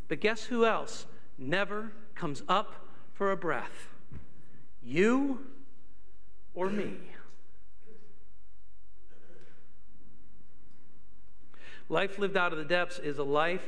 But 0.08 0.20
guess 0.20 0.44
who 0.44 0.64
else 0.64 1.04
never 1.36 1.92
comes 2.14 2.42
up 2.48 2.86
for 3.12 3.30
a 3.30 3.36
breath? 3.36 3.88
You 4.82 5.46
or 6.54 6.70
me. 6.70 6.96
Life 11.90 12.18
lived 12.18 12.38
out 12.38 12.52
of 12.52 12.58
the 12.58 12.64
depths 12.64 12.98
is 12.98 13.18
a 13.18 13.22
life 13.22 13.62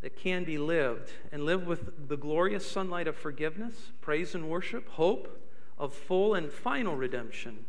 that 0.00 0.16
can 0.16 0.44
be 0.44 0.58
lived 0.58 1.12
and 1.30 1.44
live 1.44 1.66
with 1.66 2.08
the 2.08 2.16
glorious 2.16 2.68
sunlight 2.68 3.06
of 3.06 3.16
forgiveness, 3.16 3.92
praise 4.00 4.34
and 4.34 4.48
worship, 4.48 4.88
hope 4.90 5.40
of 5.78 5.92
full 5.92 6.34
and 6.34 6.52
final 6.52 6.96
redemption. 6.96 7.64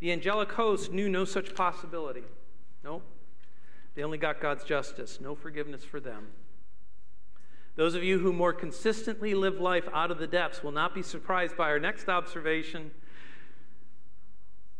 The 0.00 0.12
angelic 0.12 0.52
host 0.52 0.92
knew 0.92 1.08
no 1.08 1.24
such 1.24 1.54
possibility. 1.54 2.24
No. 2.84 3.02
They 3.94 4.02
only 4.02 4.18
got 4.18 4.40
God's 4.40 4.64
justice, 4.64 5.18
no 5.20 5.34
forgiveness 5.34 5.84
for 5.84 6.00
them. 6.00 6.28
Those 7.76 7.94
of 7.94 8.02
you 8.02 8.18
who 8.18 8.32
more 8.32 8.52
consistently 8.52 9.34
live 9.34 9.60
life 9.60 9.88
out 9.92 10.10
of 10.10 10.18
the 10.18 10.26
depths 10.26 10.62
will 10.62 10.72
not 10.72 10.94
be 10.94 11.02
surprised 11.02 11.56
by 11.56 11.70
our 11.70 11.78
next 11.78 12.08
observation 12.08 12.90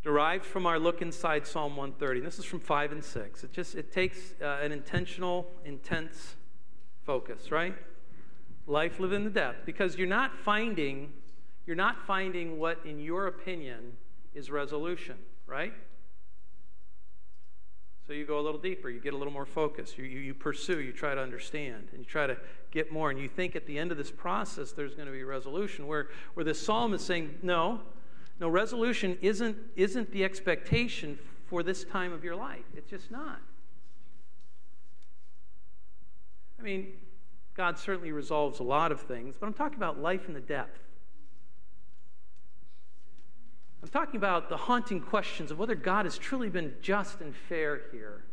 derived 0.03 0.45
from 0.45 0.65
our 0.65 0.79
look 0.79 1.01
inside 1.01 1.45
Psalm 1.45 1.75
130. 1.75 2.21
This 2.21 2.39
is 2.39 2.45
from 2.45 2.59
5 2.59 2.91
and 2.91 3.03
6. 3.03 3.43
It 3.43 3.53
just 3.53 3.75
it 3.75 3.91
takes 3.91 4.33
uh, 4.41 4.59
an 4.61 4.71
intentional, 4.71 5.47
intense 5.63 6.35
focus, 7.11 7.51
right? 7.51 7.75
Life 8.67 8.97
live 9.01 9.11
in 9.11 9.25
the 9.25 9.29
depth 9.29 9.65
because 9.65 9.97
you're 9.97 10.07
not 10.07 10.37
finding 10.45 11.11
you're 11.67 11.75
not 11.75 11.97
finding 12.07 12.57
what 12.57 12.79
in 12.85 13.01
your 13.01 13.27
opinion 13.27 13.97
is 14.33 14.49
resolution, 14.49 15.17
right? 15.45 15.73
So 18.07 18.13
you 18.13 18.25
go 18.25 18.39
a 18.39 18.41
little 18.41 18.61
deeper, 18.61 18.89
you 18.89 19.01
get 19.01 19.13
a 19.13 19.17
little 19.17 19.33
more 19.33 19.45
focus, 19.45 19.97
you, 19.97 20.05
you, 20.05 20.19
you, 20.19 20.33
pursue, 20.33 20.79
you 20.79 20.93
try 20.93 21.13
to 21.13 21.21
understand, 21.21 21.89
and 21.91 21.99
you 21.99 22.05
try 22.05 22.27
to 22.27 22.37
get 22.71 22.93
more. 22.93 23.09
And 23.09 23.19
you 23.19 23.27
think 23.27 23.57
at 23.57 23.67
the 23.67 23.77
end 23.77 23.91
of 23.91 23.97
this 23.97 24.09
process 24.09 24.71
there's 24.71 24.95
going 24.95 25.07
to 25.07 25.11
be 25.11 25.23
resolution. 25.23 25.87
Where, 25.87 26.07
where 26.35 26.45
the 26.45 26.53
psalm 26.53 26.93
is 26.93 27.03
saying, 27.03 27.39
no, 27.43 27.81
no, 28.39 28.47
resolution 28.47 29.17
isn't, 29.21 29.57
isn't 29.75 30.13
the 30.13 30.23
expectation 30.23 31.19
for 31.45 31.61
this 31.61 31.83
time 31.83 32.13
of 32.13 32.23
your 32.23 32.37
life. 32.37 32.63
It's 32.73 32.89
just 32.89 33.11
not. 33.11 33.41
I 36.61 36.63
mean, 36.63 36.93
God 37.55 37.79
certainly 37.79 38.11
resolves 38.11 38.59
a 38.59 38.63
lot 38.63 38.91
of 38.91 39.01
things, 39.01 39.35
but 39.39 39.47
I'm 39.47 39.53
talking 39.53 39.77
about 39.77 39.99
life 39.99 40.27
in 40.27 40.35
the 40.35 40.39
depth. 40.39 40.79
I'm 43.81 43.89
talking 43.89 44.17
about 44.17 44.47
the 44.49 44.57
haunting 44.57 45.01
questions 45.01 45.49
of 45.49 45.57
whether 45.57 45.73
God 45.73 46.05
has 46.05 46.19
truly 46.19 46.49
been 46.49 46.75
just 46.81 47.19
and 47.19 47.35
fair 47.35 47.81
here. 47.91 48.25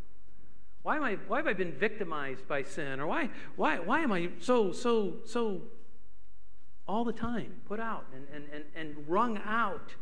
Why, 0.83 0.97
am 0.97 1.05
I, 1.05 1.15
why 1.27 1.39
have 1.39 1.47
I 1.47 1.55
been 1.55 1.73
victimized 1.73 2.47
by 2.47 2.63
sin? 2.63 3.01
Or 3.01 3.07
why, 3.07 3.31
why, 3.57 3.79
why 3.79 4.01
am 4.01 4.13
I 4.13 4.29
so, 4.41 4.73
so, 4.73 5.17
so 5.25 5.63
all 6.87 7.05
the 7.05 7.13
time 7.13 7.55
put 7.67 7.81
out 7.81 8.05
and, 8.15 8.27
and, 8.33 8.45
and, 8.53 8.65
and 8.77 9.09
wrung 9.09 9.39
out? 9.39 9.95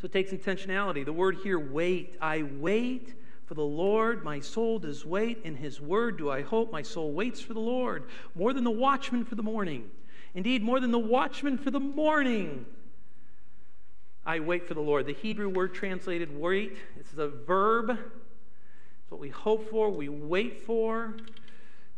So 0.00 0.04
it 0.04 0.12
takes 0.12 0.30
intentionality. 0.30 1.04
The 1.04 1.12
word 1.12 1.38
here, 1.42 1.58
wait. 1.58 2.16
I 2.20 2.42
wait 2.42 3.14
for 3.48 3.54
the 3.54 3.62
Lord, 3.62 4.22
my 4.24 4.40
soul 4.40 4.78
does 4.78 5.06
wait. 5.06 5.40
In 5.42 5.56
his 5.56 5.80
word 5.80 6.18
do 6.18 6.30
I 6.30 6.42
hope. 6.42 6.70
My 6.70 6.82
soul 6.82 7.12
waits 7.12 7.40
for 7.40 7.54
the 7.54 7.60
Lord, 7.60 8.04
more 8.34 8.52
than 8.52 8.62
the 8.62 8.70
watchman 8.70 9.24
for 9.24 9.36
the 9.36 9.42
morning. 9.42 9.90
Indeed, 10.34 10.62
more 10.62 10.80
than 10.80 10.90
the 10.90 10.98
watchman 10.98 11.56
for 11.56 11.70
the 11.70 11.80
morning. 11.80 12.66
I 14.26 14.40
wait 14.40 14.68
for 14.68 14.74
the 14.74 14.82
Lord. 14.82 15.06
The 15.06 15.14
Hebrew 15.14 15.48
word 15.48 15.72
translated 15.72 16.38
wait, 16.38 16.76
it's 17.00 17.14
a 17.16 17.28
verb. 17.28 17.88
It's 17.92 19.10
what 19.10 19.18
we 19.18 19.30
hope 19.30 19.70
for, 19.70 19.88
we 19.88 20.10
wait 20.10 20.66
for. 20.66 21.16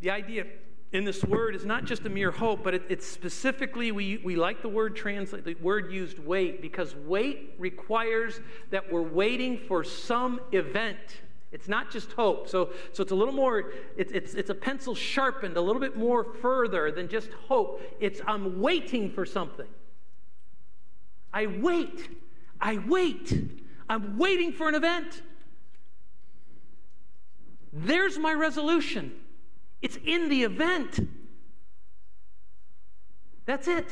The 0.00 0.10
idea 0.10 0.44
in 0.92 1.04
this 1.04 1.24
word 1.24 1.56
is 1.56 1.64
not 1.64 1.84
just 1.84 2.06
a 2.06 2.08
mere 2.08 2.30
hope, 2.30 2.62
but 2.62 2.74
it, 2.74 2.82
it's 2.88 3.06
specifically, 3.06 3.90
we, 3.90 4.18
we 4.18 4.36
like 4.36 4.62
the 4.62 4.68
word 4.68 4.94
translate, 4.94 5.44
the 5.44 5.54
word 5.54 5.90
used 5.90 6.20
wait, 6.20 6.62
because 6.62 6.94
wait 6.94 7.54
requires 7.58 8.40
that 8.70 8.92
we're 8.92 9.02
waiting 9.02 9.58
for 9.66 9.82
some 9.82 10.40
event. 10.52 11.22
It's 11.52 11.68
not 11.68 11.90
just 11.90 12.12
hope. 12.12 12.48
So, 12.48 12.70
so 12.92 13.02
it's 13.02 13.12
a 13.12 13.14
little 13.14 13.34
more, 13.34 13.72
it's, 13.96 14.12
it's, 14.12 14.34
it's 14.34 14.50
a 14.50 14.54
pencil 14.54 14.94
sharpened 14.94 15.56
a 15.56 15.60
little 15.60 15.80
bit 15.80 15.96
more 15.96 16.24
further 16.24 16.92
than 16.92 17.08
just 17.08 17.30
hope. 17.48 17.82
It's 17.98 18.20
I'm 18.26 18.60
waiting 18.60 19.10
for 19.10 19.26
something. 19.26 19.66
I 21.32 21.46
wait. 21.46 22.08
I 22.60 22.78
wait. 22.78 23.32
I'm 23.88 24.16
waiting 24.16 24.52
for 24.52 24.68
an 24.68 24.74
event. 24.76 25.22
There's 27.72 28.18
my 28.18 28.32
resolution. 28.32 29.12
It's 29.82 29.98
in 30.04 30.28
the 30.28 30.44
event. 30.44 31.08
That's 33.46 33.66
it. 33.66 33.88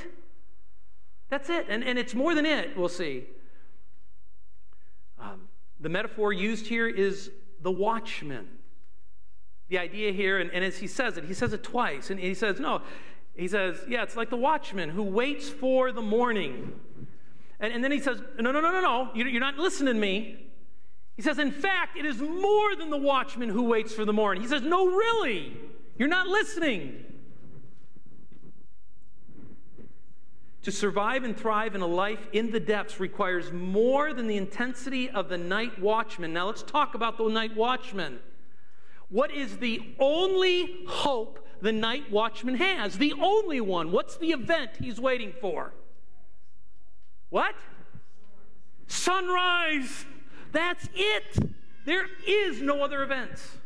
That's 1.28 1.50
it. 1.50 1.66
And, 1.68 1.82
and 1.82 1.98
it's 1.98 2.14
more 2.14 2.34
than 2.34 2.46
it, 2.46 2.76
we'll 2.76 2.88
see. 2.88 3.24
Um, 5.18 5.48
the 5.80 5.88
metaphor 5.88 6.32
used 6.32 6.66
here 6.66 6.88
is 6.88 7.30
the 7.62 7.70
watchman. 7.70 8.48
The 9.68 9.78
idea 9.78 10.12
here, 10.12 10.38
and, 10.38 10.50
and 10.50 10.64
as 10.64 10.78
he 10.78 10.86
says 10.86 11.16
it, 11.16 11.24
he 11.24 11.34
says 11.34 11.52
it 11.52 11.62
twice, 11.62 12.10
and 12.10 12.18
he 12.18 12.34
says, 12.34 12.58
no, 12.58 12.82
he 13.34 13.48
says, 13.48 13.78
yeah, 13.86 14.02
it's 14.02 14.16
like 14.16 14.30
the 14.30 14.36
watchman 14.36 14.88
who 14.88 15.02
waits 15.02 15.48
for 15.48 15.92
the 15.92 16.02
morning. 16.02 16.72
And, 17.60 17.72
and 17.72 17.84
then 17.84 17.92
he 17.92 18.00
says, 18.00 18.20
no, 18.40 18.50
no, 18.50 18.60
no, 18.60 18.72
no, 18.72 18.80
no, 18.80 19.10
you're 19.14 19.40
not 19.40 19.56
listening 19.58 19.94
to 19.94 20.00
me. 20.00 20.48
He 21.18 21.22
says, 21.22 21.40
In 21.40 21.50
fact, 21.50 21.98
it 21.98 22.06
is 22.06 22.20
more 22.20 22.76
than 22.76 22.90
the 22.90 22.96
watchman 22.96 23.48
who 23.48 23.64
waits 23.64 23.92
for 23.92 24.04
the 24.04 24.12
morning. 24.12 24.40
He 24.40 24.48
says, 24.48 24.62
No, 24.62 24.86
really, 24.86 25.56
you're 25.98 26.08
not 26.08 26.28
listening. 26.28 27.04
To 30.62 30.72
survive 30.72 31.24
and 31.24 31.36
thrive 31.36 31.74
in 31.74 31.80
a 31.80 31.86
life 31.86 32.26
in 32.32 32.50
the 32.50 32.60
depths 32.60 32.98
requires 32.98 33.52
more 33.52 34.12
than 34.12 34.26
the 34.26 34.36
intensity 34.36 35.08
of 35.08 35.28
the 35.28 35.38
night 35.38 35.80
watchman. 35.80 36.32
Now, 36.32 36.46
let's 36.46 36.62
talk 36.62 36.94
about 36.94 37.16
the 37.16 37.28
night 37.28 37.56
watchman. 37.56 38.18
What 39.08 39.30
is 39.30 39.58
the 39.58 39.94
only 39.98 40.84
hope 40.86 41.46
the 41.62 41.72
night 41.72 42.10
watchman 42.10 42.56
has? 42.56 42.98
The 42.98 43.14
only 43.14 43.60
one. 43.60 43.92
What's 43.92 44.16
the 44.16 44.32
event 44.32 44.72
he's 44.80 45.00
waiting 45.00 45.32
for? 45.40 45.72
What? 47.30 47.54
Sunrise. 48.88 50.04
That's 50.52 50.88
it. 50.94 51.50
There 51.86 52.06
is 52.26 52.60
no 52.60 52.82
other 52.82 53.02
events. 53.02 53.56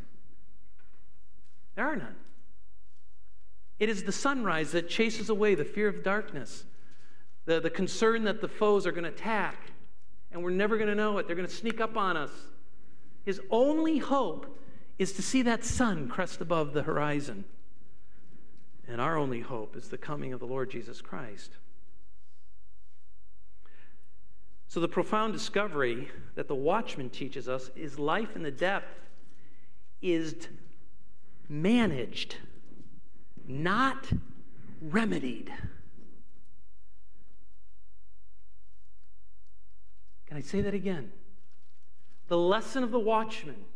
There 1.74 1.86
are 1.86 1.96
none. 1.96 2.16
It 3.78 3.88
is 3.88 4.04
the 4.04 4.12
sunrise 4.12 4.72
that 4.72 4.88
chases 4.88 5.28
away 5.28 5.54
the 5.54 5.64
fear 5.64 5.88
of 5.88 6.04
darkness, 6.04 6.64
the, 7.44 7.60
the 7.60 7.70
concern 7.70 8.24
that 8.24 8.40
the 8.40 8.48
foes 8.48 8.86
are 8.86 8.92
going 8.92 9.04
to 9.04 9.10
attack, 9.10 9.72
and 10.30 10.42
we're 10.42 10.50
never 10.50 10.76
going 10.76 10.88
to 10.88 10.94
know 10.94 11.18
it. 11.18 11.26
They're 11.26 11.36
going 11.36 11.48
to 11.48 11.54
sneak 11.54 11.80
up 11.80 11.96
on 11.96 12.16
us. 12.16 12.30
His 13.24 13.40
only 13.50 13.98
hope 13.98 14.58
is 14.98 15.12
to 15.14 15.22
see 15.22 15.42
that 15.42 15.64
sun 15.64 16.08
crest 16.08 16.40
above 16.40 16.72
the 16.72 16.82
horizon. 16.82 17.44
And 18.86 19.00
our 19.00 19.16
only 19.16 19.40
hope 19.40 19.76
is 19.76 19.88
the 19.88 19.98
coming 19.98 20.32
of 20.32 20.40
the 20.40 20.46
Lord 20.46 20.70
Jesus 20.70 21.00
Christ. 21.00 21.52
So, 24.68 24.80
the 24.80 24.88
profound 24.88 25.34
discovery 25.34 26.10
that 26.34 26.48
the 26.48 26.54
watchman 26.54 27.10
teaches 27.10 27.48
us 27.48 27.70
is 27.76 27.98
life 27.98 28.34
in 28.36 28.42
the 28.42 28.50
depth 28.50 29.00
is 30.00 30.48
managed, 31.48 32.36
not 33.46 34.10
remedied. 34.80 35.52
Can 40.32 40.38
I 40.38 40.44
say 40.44 40.62
that 40.62 40.72
again? 40.72 41.12
The 42.28 42.38
lesson 42.38 42.82
of 42.82 42.90
the 42.90 42.98
watchman 42.98 43.66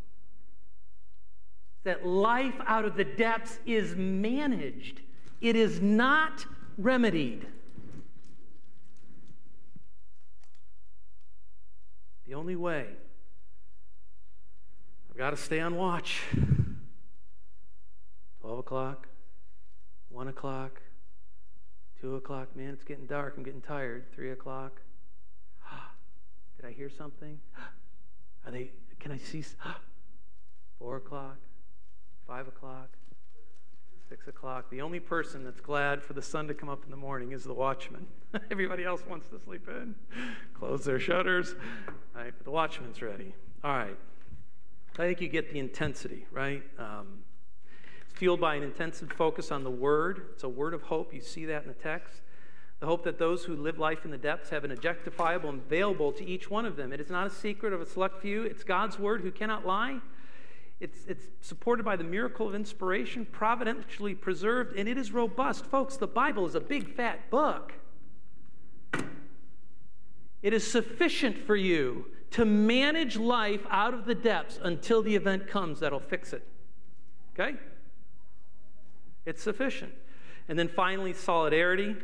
that 1.85 2.07
life 2.07 2.55
out 2.67 2.87
of 2.87 2.97
the 2.97 3.05
depths 3.05 3.59
is 3.67 3.95
managed, 3.95 5.03
it 5.43 5.55
is 5.55 5.83
not 5.83 6.47
remedied. 6.79 7.47
The 12.27 12.33
only 12.33 12.57
way. 12.57 12.87
I've 15.11 15.19
got 15.19 15.33
to 15.33 15.37
stay 15.37 15.61
on 15.61 15.77
watch. 15.77 16.23
12 18.41 18.61
o'clock, 18.61 19.09
1 20.09 20.29
o'clock, 20.29 20.81
2 22.01 22.15
o'clock. 22.15 22.57
Man, 22.57 22.73
it's 22.73 22.85
getting 22.85 23.05
dark. 23.05 23.35
I'm 23.37 23.43
getting 23.43 23.61
tired. 23.61 24.11
3 24.15 24.31
o'clock. 24.31 24.81
Did 26.57 26.67
I 26.67 26.73
hear 26.73 26.91
something? 26.91 27.39
Are 28.47 28.51
they, 28.51 28.71
can 28.99 29.13
I 29.13 29.19
see? 29.19 29.45
4 30.79 30.97
o'clock, 30.97 31.39
5 32.27 32.49
o'clock, 32.49 32.97
6 34.09 34.29
o'clock. 34.29 34.71
The 34.71 34.83
only 34.83 35.01
person 35.01 35.43
that's 35.45 35.61
glad 35.61 36.03
for 36.03 36.13
the 36.13 36.23
sun 36.23 36.47
to 36.49 36.55
come 36.55 36.69
up 36.69 36.85
in 36.85 36.91
the 36.91 36.97
morning 36.97 37.33
is 37.33 37.45
the 37.45 37.55
watchman. 37.55 38.07
Everybody 38.51 38.85
else 38.85 39.03
wants 39.09 39.29
to 39.29 39.41
sleep 39.41 39.69
in, 39.69 39.95
close 40.55 40.85
their 40.85 41.01
shutters. 41.01 41.55
Right? 42.15 42.33
But 42.37 42.45
the 42.45 42.51
watchman's 42.51 43.03
ready. 43.03 43.35
All 43.65 43.77
right. 43.77 43.97
I 44.99 45.03
think 45.03 45.21
you 45.21 45.29
get 45.29 45.53
the 45.53 45.59
intensity, 45.59 46.27
right? 46.31 46.63
Um, 46.79 47.25
it's 48.09 48.19
fueled 48.19 48.41
by 48.41 48.55
an 48.55 48.63
intensive 48.63 49.13
focus 49.13 49.51
on 49.51 49.63
the 49.63 49.71
word. 49.71 50.29
It's 50.33 50.45
a 50.45 50.49
word 50.49 50.73
of 50.73 50.83
hope. 50.83 51.13
You 51.13 51.21
see 51.21 51.45
that 51.47 51.63
in 51.63 51.69
the 51.69 51.75
text. 51.75 52.23
The 52.81 52.87
hope 52.87 53.05
that 53.05 53.19
those 53.19 53.45
who 53.45 53.57
live 53.57 53.79
life 53.79 54.05
in 54.05 54.11
the 54.11 54.19
depths 54.19 54.51
have 54.51 54.65
an 54.65 54.71
objectifiable 54.71 55.49
and 55.49 55.61
available 55.61 56.13
to 56.13 56.25
each 56.27 56.51
one 56.51 56.67
of 56.67 56.77
them. 56.77 56.93
It 56.93 57.01
is 57.01 57.09
not 57.09 57.27
a 57.27 57.31
secret 57.31 57.73
of 57.73 57.81
a 57.81 57.87
select 57.87 58.21
few. 58.21 58.43
It's 58.43 58.65
God's 58.65 58.99
word 58.99 59.23
who 59.23 59.31
cannot 59.31 59.67
lie. 59.67 60.01
It's, 60.79 61.07
it's 61.07 61.25
supported 61.41 61.85
by 61.85 61.97
the 61.97 62.05
miracle 62.05 62.47
of 62.47 62.55
inspiration, 62.55 63.27
providentially 63.33 64.15
preserved, 64.15 64.77
and 64.77 64.89
it 64.89 64.99
is 64.99 65.11
robust. 65.11 65.65
Folks, 65.65 65.97
the 65.97 66.07
Bible 66.07 66.45
is 66.47 66.55
a 66.55 66.61
big 66.61 66.95
fat 66.95 67.31
book. 67.31 67.73
It 70.43 70.53
is 70.53 70.71
sufficient 70.71 71.39
for 71.39 71.57
you 71.57 72.07
to 72.33 72.45
manage 72.45 73.17
life 73.17 73.63
out 73.71 73.95
of 73.95 74.05
the 74.05 74.15
depths 74.15 74.59
until 74.63 75.03
the 75.03 75.17
event 75.17 75.49
comes 75.49 75.81
that'll 75.81 75.99
fix 75.99 76.35
it. 76.35 76.47
Okay? 77.33 77.57
It's 79.25 79.43
sufficient. 79.43 79.95
And 80.49 80.59
then 80.59 80.69
finally, 80.69 81.15
solidarity. 81.15 81.97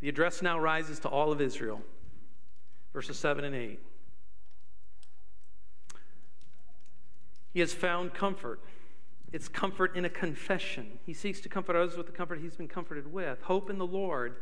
The 0.00 0.08
address 0.08 0.42
now 0.42 0.58
rises 0.58 0.98
to 1.00 1.08
all 1.08 1.32
of 1.32 1.40
Israel. 1.40 1.82
Verses 2.92 3.18
7 3.18 3.44
and 3.44 3.54
8. 3.54 3.80
He 7.52 7.60
has 7.60 7.72
found 7.72 8.14
comfort. 8.14 8.60
It's 9.32 9.48
comfort 9.48 9.96
in 9.96 10.04
a 10.04 10.10
confession. 10.10 10.98
He 11.04 11.12
seeks 11.12 11.40
to 11.40 11.48
comfort 11.48 11.76
others 11.76 11.96
with 11.96 12.06
the 12.06 12.12
comfort 12.12 12.40
he's 12.40 12.56
been 12.56 12.68
comforted 12.68 13.12
with. 13.12 13.42
Hope 13.42 13.68
in 13.70 13.78
the 13.78 13.86
Lord. 13.86 14.36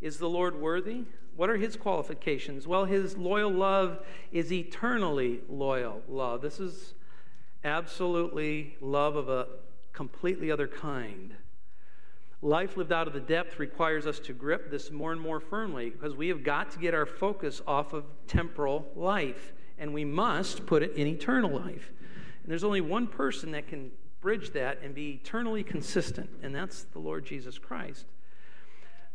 Is 0.00 0.18
the 0.18 0.28
Lord 0.28 0.60
worthy? 0.60 1.04
What 1.36 1.50
are 1.50 1.56
his 1.56 1.76
qualifications? 1.76 2.66
Well, 2.66 2.84
his 2.84 3.16
loyal 3.16 3.50
love 3.50 4.04
is 4.32 4.52
eternally 4.52 5.40
loyal 5.48 6.02
love. 6.08 6.42
This 6.42 6.60
is 6.60 6.94
absolutely 7.64 8.76
love 8.80 9.16
of 9.16 9.28
a 9.28 9.46
completely 9.92 10.50
other 10.50 10.68
kind. 10.68 11.34
Life 12.42 12.76
lived 12.76 12.92
out 12.92 13.06
of 13.06 13.14
the 13.14 13.20
depth 13.20 13.58
requires 13.58 14.06
us 14.06 14.18
to 14.20 14.32
grip 14.32 14.70
this 14.70 14.90
more 14.90 15.12
and 15.12 15.20
more 15.20 15.40
firmly 15.40 15.90
because 15.90 16.14
we 16.14 16.28
have 16.28 16.44
got 16.44 16.70
to 16.72 16.78
get 16.78 16.92
our 16.94 17.06
focus 17.06 17.62
off 17.66 17.92
of 17.92 18.04
temporal 18.26 18.86
life 18.94 19.52
and 19.78 19.92
we 19.92 20.04
must 20.04 20.66
put 20.66 20.82
it 20.82 20.94
in 20.96 21.06
eternal 21.06 21.50
life. 21.50 21.90
And 22.42 22.50
there's 22.50 22.64
only 22.64 22.80
one 22.80 23.06
person 23.06 23.52
that 23.52 23.66
can 23.66 23.90
bridge 24.20 24.52
that 24.52 24.80
and 24.82 24.94
be 24.94 25.20
eternally 25.22 25.62
consistent, 25.62 26.30
and 26.42 26.54
that's 26.54 26.84
the 26.84 26.98
Lord 26.98 27.26
Jesus 27.26 27.58
Christ. 27.58 28.06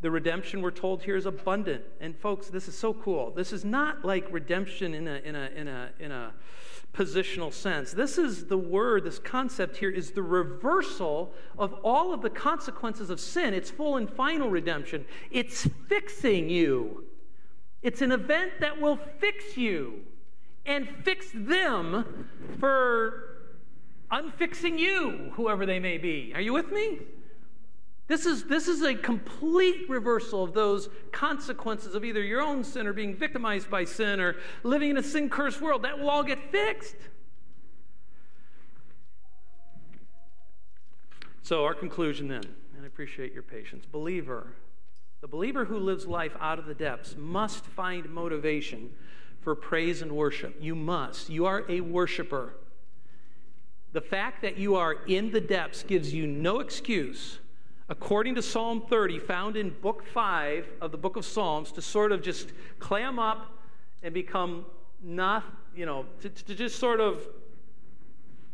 The 0.01 0.09
redemption 0.09 0.61
we're 0.61 0.71
told 0.71 1.03
here 1.03 1.17
is 1.17 1.25
abundant. 1.25 1.83
And 1.99 2.17
folks, 2.17 2.47
this 2.47 2.67
is 2.67 2.77
so 2.77 2.93
cool. 2.93 3.31
This 3.31 3.51
is 3.51 3.65
not 3.65 4.05
like 4.05 4.31
redemption 4.31 4.93
in 4.93 5.07
a, 5.07 5.15
in 5.15 5.35
a, 5.35 5.49
in 5.55 5.67
a, 5.67 5.89
in 5.99 6.11
a 6.11 6.33
positional 6.93 7.53
sense. 7.53 7.91
This 7.91 8.17
is 8.17 8.45
the 8.45 8.57
word, 8.57 9.03
this 9.03 9.19
concept 9.19 9.77
here 9.77 9.89
is 9.89 10.11
the 10.11 10.23
reversal 10.23 11.33
of 11.57 11.73
all 11.83 12.13
of 12.13 12.21
the 12.21 12.29
consequences 12.29 13.09
of 13.09 13.19
sin. 13.19 13.53
It's 13.53 13.69
full 13.69 13.97
and 13.97 14.09
final 14.09 14.49
redemption. 14.49 15.05
It's 15.31 15.67
fixing 15.87 16.49
you. 16.49 17.05
It's 17.81 18.01
an 18.01 18.11
event 18.11 18.53
that 18.61 18.79
will 18.79 18.99
fix 19.19 19.57
you 19.57 20.01
and 20.65 20.87
fix 21.03 21.27
them 21.33 22.27
for 22.59 23.53
unfixing 24.11 24.77
you, 24.77 25.31
whoever 25.35 25.65
they 25.65 25.79
may 25.79 25.97
be. 25.97 26.31
Are 26.35 26.41
you 26.41 26.53
with 26.53 26.71
me? 26.71 26.99
This 28.09 28.25
is, 28.25 28.45
this 28.45 28.67
is 28.67 28.81
a 28.81 28.95
complete 28.95 29.87
reversal 29.87 30.43
of 30.43 30.53
those 30.53 30.89
consequences 31.11 31.93
of 31.93 32.03
either 32.03 32.23
your 32.23 32.41
own 32.41 32.63
sin 32.63 32.87
or 32.87 32.91
being 32.91 33.15
victimized 33.15 33.69
by 33.69 33.85
sin 33.85 34.19
or 34.19 34.35
living 34.63 34.89
in 34.89 34.97
a 34.97 35.03
sin 35.03 35.29
cursed 35.29 35.61
world. 35.61 35.83
That 35.83 35.99
will 35.99 36.09
all 36.09 36.23
get 36.23 36.51
fixed. 36.51 36.95
So, 41.43 41.65
our 41.65 41.75
conclusion 41.75 42.27
then, 42.27 42.43
and 42.75 42.83
I 42.83 42.87
appreciate 42.87 43.31
your 43.31 43.43
patience. 43.43 43.85
Believer, 43.85 44.55
the 45.21 45.27
believer 45.27 45.65
who 45.65 45.77
lives 45.77 46.07
life 46.07 46.35
out 46.39 46.57
of 46.57 46.65
the 46.65 46.73
depths 46.73 47.15
must 47.15 47.63
find 47.63 48.09
motivation 48.09 48.89
for 49.41 49.53
praise 49.53 50.01
and 50.01 50.11
worship. 50.11 50.55
You 50.59 50.73
must. 50.73 51.29
You 51.29 51.45
are 51.45 51.63
a 51.69 51.81
worshiper. 51.81 52.55
The 53.93 54.01
fact 54.01 54.41
that 54.41 54.57
you 54.57 54.75
are 54.75 54.93
in 55.05 55.29
the 55.29 55.41
depths 55.41 55.83
gives 55.83 56.11
you 56.11 56.25
no 56.25 56.59
excuse, 56.59 57.37
according 57.89 58.35
to 58.35 58.41
Psalm 58.41 58.81
30, 58.87 59.19
found 59.19 59.57
in 59.57 59.71
book 59.81 60.05
5 60.05 60.65
of 60.81 60.91
the 60.91 60.97
book 60.97 61.15
of 61.15 61.25
Psalms, 61.25 61.71
to 61.73 61.81
sort 61.81 62.11
of 62.11 62.21
just 62.21 62.53
clam 62.79 63.19
up 63.19 63.51
and 64.03 64.13
become 64.13 64.65
not, 65.01 65.43
you 65.75 65.85
know, 65.85 66.05
to, 66.21 66.29
to 66.29 66.55
just 66.55 66.79
sort 66.79 67.01
of, 67.01 67.27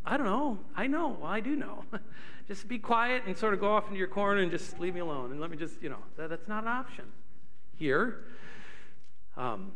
I 0.06 0.18
don't 0.18 0.26
know, 0.26 0.60
I 0.76 0.88
know, 0.88 1.18
well, 1.20 1.32
I 1.32 1.40
do 1.40 1.56
know. 1.56 1.84
just 2.48 2.68
be 2.68 2.80
quiet 2.80 3.24
and 3.26 3.38
sort 3.38 3.54
of 3.54 3.60
go 3.60 3.72
off 3.72 3.88
into 3.88 3.98
your 3.98 4.08
corner 4.08 4.42
and 4.42 4.52
just 4.52 4.80
leave 4.80 4.94
me 4.94 5.02
alone 5.02 5.32
and 5.32 5.42
let 5.42 5.50
me 5.50 5.58
just, 5.58 5.82
you 5.82 5.90
know, 5.90 6.04
that, 6.18 6.30
that's 6.30 6.48
not 6.48 6.64
an 6.64 6.70
option 6.70 7.06
here. 7.78 8.26
Um, 9.36 9.72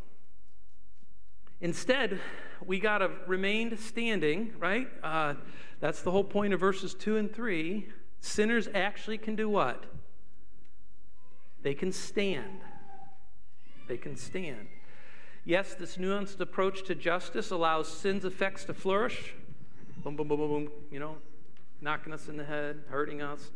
Instead, 1.62 2.18
we 2.64 2.80
got 2.80 2.98
to 2.98 3.10
remain 3.26 3.76
standing, 3.76 4.54
right? 4.58 4.88
Uh, 5.02 5.34
that's 5.78 6.00
the 6.00 6.10
whole 6.10 6.24
point 6.24 6.54
of 6.54 6.60
verses 6.60 6.94
2 6.94 7.18
and 7.18 7.32
3. 7.32 7.86
Sinners 8.20 8.68
actually 8.74 9.18
can 9.18 9.34
do 9.34 9.48
what? 9.48 9.84
They 11.62 11.74
can 11.74 11.92
stand. 11.92 12.60
They 13.88 13.96
can 13.96 14.16
stand. 14.16 14.68
Yes, 15.44 15.74
this 15.74 15.96
nuanced 15.96 16.40
approach 16.40 16.84
to 16.84 16.94
justice 16.94 17.50
allows 17.50 17.88
sin's 17.88 18.24
effects 18.24 18.64
to 18.64 18.74
flourish. 18.74 19.34
Boom, 20.04 20.16
boom, 20.16 20.28
boom, 20.28 20.38
boom, 20.38 20.48
boom, 20.48 20.72
you 20.90 20.98
know, 20.98 21.16
knocking 21.80 22.12
us 22.12 22.28
in 22.28 22.36
the 22.36 22.44
head, 22.44 22.82
hurting 22.88 23.20
us, 23.22 23.50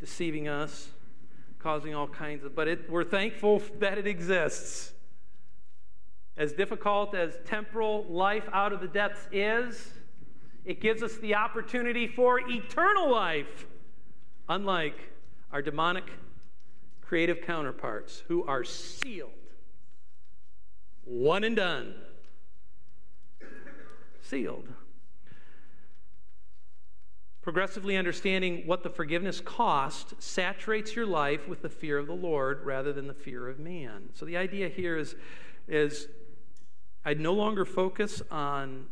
deceiving 0.00 0.48
us, 0.48 0.88
causing 1.58 1.94
all 1.94 2.08
kinds 2.08 2.44
of. 2.44 2.54
But 2.54 2.68
it, 2.68 2.90
we're 2.90 3.04
thankful 3.04 3.60
that 3.80 3.98
it 3.98 4.06
exists. 4.06 4.92
As 6.36 6.52
difficult 6.52 7.14
as 7.14 7.38
temporal 7.44 8.04
life 8.04 8.48
out 8.52 8.72
of 8.72 8.80
the 8.80 8.88
depths 8.88 9.26
is, 9.32 9.92
it 10.64 10.80
gives 10.80 11.02
us 11.02 11.16
the 11.16 11.34
opportunity 11.34 12.06
for 12.06 12.40
eternal 12.40 13.10
life, 13.10 13.66
unlike 14.48 15.12
our 15.52 15.62
demonic 15.62 16.04
creative 17.00 17.40
counterparts 17.40 18.22
who 18.28 18.44
are 18.46 18.64
sealed. 18.64 19.30
One 21.04 21.44
and 21.44 21.54
done. 21.54 21.94
Sealed. 24.22 24.68
Progressively 27.42 27.96
understanding 27.96 28.66
what 28.66 28.82
the 28.82 28.90
forgiveness 28.90 29.40
cost 29.40 30.20
saturates 30.20 30.96
your 30.96 31.06
life 31.06 31.46
with 31.46 31.62
the 31.62 31.68
fear 31.68 31.96
of 31.96 32.08
the 32.08 32.12
Lord 32.12 32.64
rather 32.64 32.92
than 32.92 33.06
the 33.06 33.14
fear 33.14 33.48
of 33.48 33.60
man. 33.60 34.08
So 34.14 34.26
the 34.26 34.36
idea 34.36 34.68
here 34.68 34.98
is, 34.98 35.14
is 35.68 36.08
I'd 37.04 37.20
no 37.20 37.34
longer 37.34 37.64
focus 37.64 38.20
on 38.32 38.86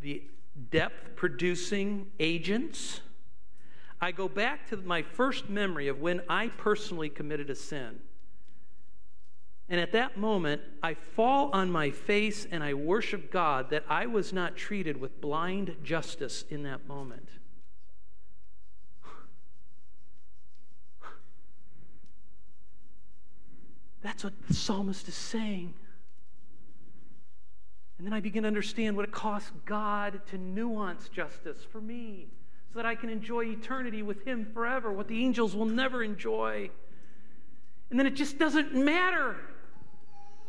the 0.00 0.24
depth 0.70 1.14
producing 1.14 2.10
agents. 2.18 3.02
I 4.02 4.10
go 4.10 4.28
back 4.28 4.68
to 4.70 4.76
my 4.78 5.02
first 5.02 5.48
memory 5.48 5.86
of 5.86 6.00
when 6.00 6.22
I 6.28 6.48
personally 6.48 7.08
committed 7.08 7.48
a 7.50 7.54
sin. 7.54 8.00
And 9.68 9.80
at 9.80 9.92
that 9.92 10.16
moment, 10.18 10.60
I 10.82 10.94
fall 10.94 11.50
on 11.52 11.70
my 11.70 11.90
face 11.90 12.44
and 12.50 12.64
I 12.64 12.74
worship 12.74 13.30
God 13.30 13.70
that 13.70 13.84
I 13.88 14.06
was 14.06 14.32
not 14.32 14.56
treated 14.56 15.00
with 15.00 15.20
blind 15.20 15.76
justice 15.84 16.44
in 16.50 16.64
that 16.64 16.88
moment. 16.88 17.28
That's 24.02 24.24
what 24.24 24.32
the 24.48 24.54
psalmist 24.54 25.06
is 25.06 25.14
saying. 25.14 25.74
And 27.98 28.06
then 28.06 28.12
I 28.12 28.18
begin 28.18 28.42
to 28.42 28.48
understand 28.48 28.96
what 28.96 29.04
it 29.04 29.12
costs 29.12 29.52
God 29.64 30.22
to 30.26 30.38
nuance 30.38 31.08
justice 31.08 31.64
for 31.70 31.80
me 31.80 32.30
so 32.72 32.78
that 32.78 32.86
I 32.86 32.94
can 32.94 33.10
enjoy 33.10 33.44
eternity 33.44 34.02
with 34.02 34.24
Him 34.24 34.46
forever, 34.54 34.90
what 34.90 35.06
the 35.08 35.22
angels 35.22 35.54
will 35.54 35.66
never 35.66 36.02
enjoy. 36.02 36.70
And 37.90 37.98
then 37.98 38.06
it 38.06 38.14
just 38.14 38.38
doesn't 38.38 38.74
matter 38.74 39.36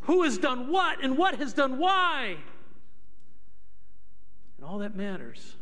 who 0.01 0.23
has 0.23 0.37
done 0.37 0.71
what 0.71 1.03
and 1.03 1.17
what 1.17 1.35
has 1.35 1.53
done 1.53 1.77
why. 1.77 2.37
And 4.57 4.65
all 4.65 4.77
that 4.79 4.95
matters 4.95 5.55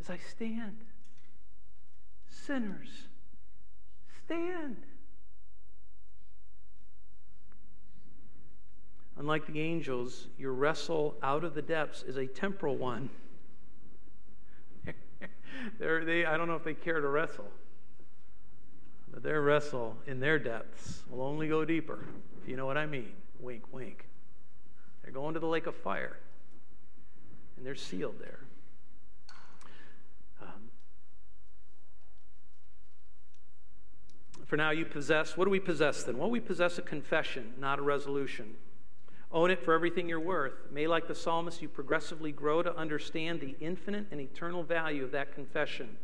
is 0.00 0.08
I 0.08 0.18
stand. 0.18 0.84
Sinners, 2.28 3.08
stand. 4.24 4.76
Unlike 9.16 9.46
the 9.48 9.60
angels, 9.60 10.28
your 10.38 10.52
wrestle 10.52 11.16
out 11.22 11.42
of 11.42 11.54
the 11.54 11.62
depths 11.62 12.02
is 12.04 12.16
a 12.16 12.26
temporal 12.26 12.76
one. 12.76 13.10
They, 15.78 16.24
I 16.24 16.36
don't 16.36 16.48
know 16.48 16.54
if 16.54 16.64
they 16.64 16.74
care 16.74 17.00
to 17.00 17.08
wrestle, 17.08 17.50
but 19.12 19.22
their 19.22 19.42
wrestle 19.42 19.96
in 20.06 20.20
their 20.20 20.38
depths 20.38 21.02
will 21.10 21.22
only 21.22 21.48
go 21.48 21.64
deeper, 21.64 22.04
if 22.42 22.48
you 22.48 22.56
know 22.56 22.66
what 22.66 22.76
I 22.76 22.86
mean. 22.86 23.12
Wink, 23.38 23.72
wink. 23.72 24.06
They're 25.02 25.12
going 25.12 25.34
to 25.34 25.40
the 25.40 25.46
lake 25.46 25.66
of 25.66 25.74
fire, 25.74 26.16
and 27.56 27.64
they're 27.66 27.74
sealed 27.74 28.20
there. 28.20 28.40
Um, 30.42 30.70
for 34.44 34.56
now, 34.56 34.70
you 34.70 34.84
possess, 34.84 35.36
what 35.36 35.46
do 35.46 35.50
we 35.50 35.60
possess 35.60 36.02
then? 36.02 36.18
Well, 36.18 36.30
we 36.30 36.40
possess 36.40 36.78
a 36.78 36.82
confession, 36.82 37.54
not 37.58 37.78
a 37.78 37.82
resolution. 37.82 38.56
Own 39.32 39.50
it 39.50 39.64
for 39.64 39.74
everything 39.74 40.08
you're 40.08 40.18
worth. 40.18 40.54
May, 40.72 40.88
like 40.88 41.06
the 41.06 41.14
psalmist, 41.14 41.62
you 41.62 41.68
progressively 41.68 42.32
grow 42.32 42.62
to 42.62 42.76
understand 42.76 43.40
the 43.40 43.54
infinite 43.60 44.06
and 44.10 44.20
eternal 44.20 44.64
value 44.64 45.04
of 45.04 45.12
that 45.12 45.34
confession. 45.34 45.96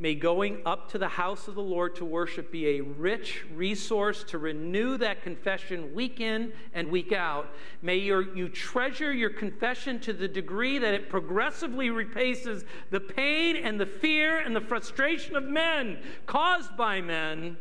May 0.00 0.14
going 0.14 0.62
up 0.64 0.88
to 0.92 0.98
the 0.98 1.08
house 1.08 1.48
of 1.48 1.56
the 1.56 1.62
Lord 1.62 1.96
to 1.96 2.04
worship 2.04 2.52
be 2.52 2.78
a 2.78 2.80
rich 2.80 3.44
resource 3.52 4.22
to 4.24 4.38
renew 4.38 4.96
that 4.98 5.22
confession 5.22 5.92
week 5.92 6.20
in 6.20 6.52
and 6.72 6.88
week 6.88 7.12
out. 7.12 7.52
May 7.82 7.96
your, 7.96 8.36
you 8.36 8.48
treasure 8.48 9.12
your 9.12 9.30
confession 9.30 9.98
to 10.00 10.12
the 10.12 10.28
degree 10.28 10.78
that 10.78 10.94
it 10.94 11.08
progressively 11.08 11.90
replaces 11.90 12.64
the 12.90 13.00
pain 13.00 13.56
and 13.56 13.80
the 13.80 13.86
fear 13.86 14.38
and 14.38 14.54
the 14.54 14.60
frustration 14.60 15.34
of 15.34 15.42
men 15.42 15.98
caused 16.26 16.76
by 16.76 17.00
men. 17.00 17.56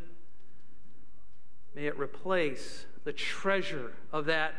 May 1.74 1.88
it 1.88 1.98
replace 1.98 2.86
the 3.04 3.14
treasure 3.14 3.94
of 4.12 4.26
that 4.26 4.54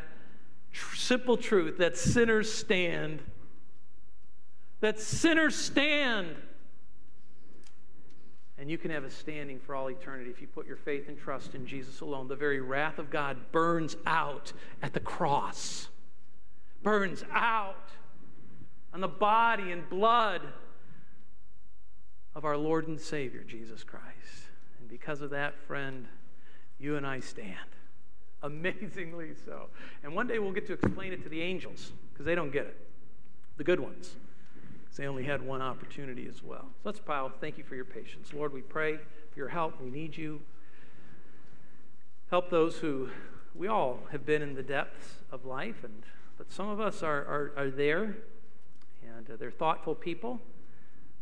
tr- 0.71 0.95
simple 0.95 1.37
truth 1.37 1.77
that 1.77 1.97
sinners 1.97 2.51
stand. 2.51 3.21
That 4.81 4.99
sinners 4.99 5.55
stand. 5.55 6.35
And 8.57 8.69
you 8.69 8.77
can 8.77 8.91
have 8.91 9.05
a 9.05 9.09
standing 9.09 9.59
for 9.59 9.73
all 9.73 9.89
eternity 9.89 10.29
if 10.29 10.41
you 10.41 10.47
put 10.47 10.67
your 10.67 10.75
faith 10.75 11.07
and 11.07 11.17
trust 11.17 11.55
in 11.55 11.65
Jesus 11.65 12.01
alone. 12.01 12.27
The 12.27 12.35
very 12.35 12.59
wrath 12.59 12.99
of 12.99 13.09
God 13.09 13.51
burns 13.51 13.95
out 14.05 14.51
at 14.81 14.93
the 14.93 14.99
cross, 14.99 15.87
burns 16.83 17.23
out 17.31 17.89
on 18.93 18.99
the 18.99 19.07
body 19.07 19.71
and 19.71 19.87
blood 19.89 20.41
of 22.35 22.43
our 22.43 22.57
Lord 22.57 22.87
and 22.87 22.99
Savior, 22.99 23.43
Jesus 23.43 23.83
Christ. 23.83 24.05
And 24.79 24.89
because 24.89 25.21
of 25.21 25.29
that, 25.29 25.57
friend, 25.67 26.05
you 26.79 26.95
and 26.95 27.05
I 27.05 27.19
stand. 27.21 27.55
Amazingly 28.43 29.31
so. 29.45 29.67
And 30.03 30.15
one 30.15 30.27
day 30.27 30.39
we'll 30.39 30.51
get 30.51 30.67
to 30.67 30.73
explain 30.73 31.13
it 31.13 31.23
to 31.23 31.29
the 31.29 31.41
angels 31.41 31.91
because 32.13 32.25
they 32.25 32.35
don't 32.35 32.51
get 32.51 32.65
it. 32.65 32.77
The 33.57 33.63
good 33.63 33.79
ones. 33.79 34.15
They 34.99 35.07
only 35.07 35.23
had 35.23 35.41
one 35.41 35.61
opportunity 35.61 36.27
as 36.27 36.43
well. 36.43 36.65
So 36.73 36.81
let's 36.83 36.99
bow. 36.99 37.31
Thank 37.39 37.57
you 37.57 37.63
for 37.63 37.75
your 37.75 37.85
patience. 37.85 38.33
Lord, 38.33 38.51
we 38.51 38.59
pray 38.59 38.97
for 38.97 39.39
your 39.39 39.47
help. 39.47 39.81
We 39.81 39.89
need 39.89 40.17
you. 40.17 40.41
Help 42.29 42.49
those 42.49 42.75
who 42.75 43.07
we 43.55 43.69
all 43.69 43.99
have 44.11 44.25
been 44.25 44.41
in 44.41 44.55
the 44.55 44.61
depths 44.61 45.21
of 45.31 45.45
life, 45.45 45.85
and 45.85 46.03
but 46.37 46.51
some 46.51 46.67
of 46.67 46.81
us 46.81 47.01
are, 47.01 47.21
are, 47.21 47.53
are 47.55 47.69
there, 47.69 48.17
and 49.15 49.29
uh, 49.31 49.37
they're 49.39 49.51
thoughtful 49.51 49.95
people. 49.95 50.41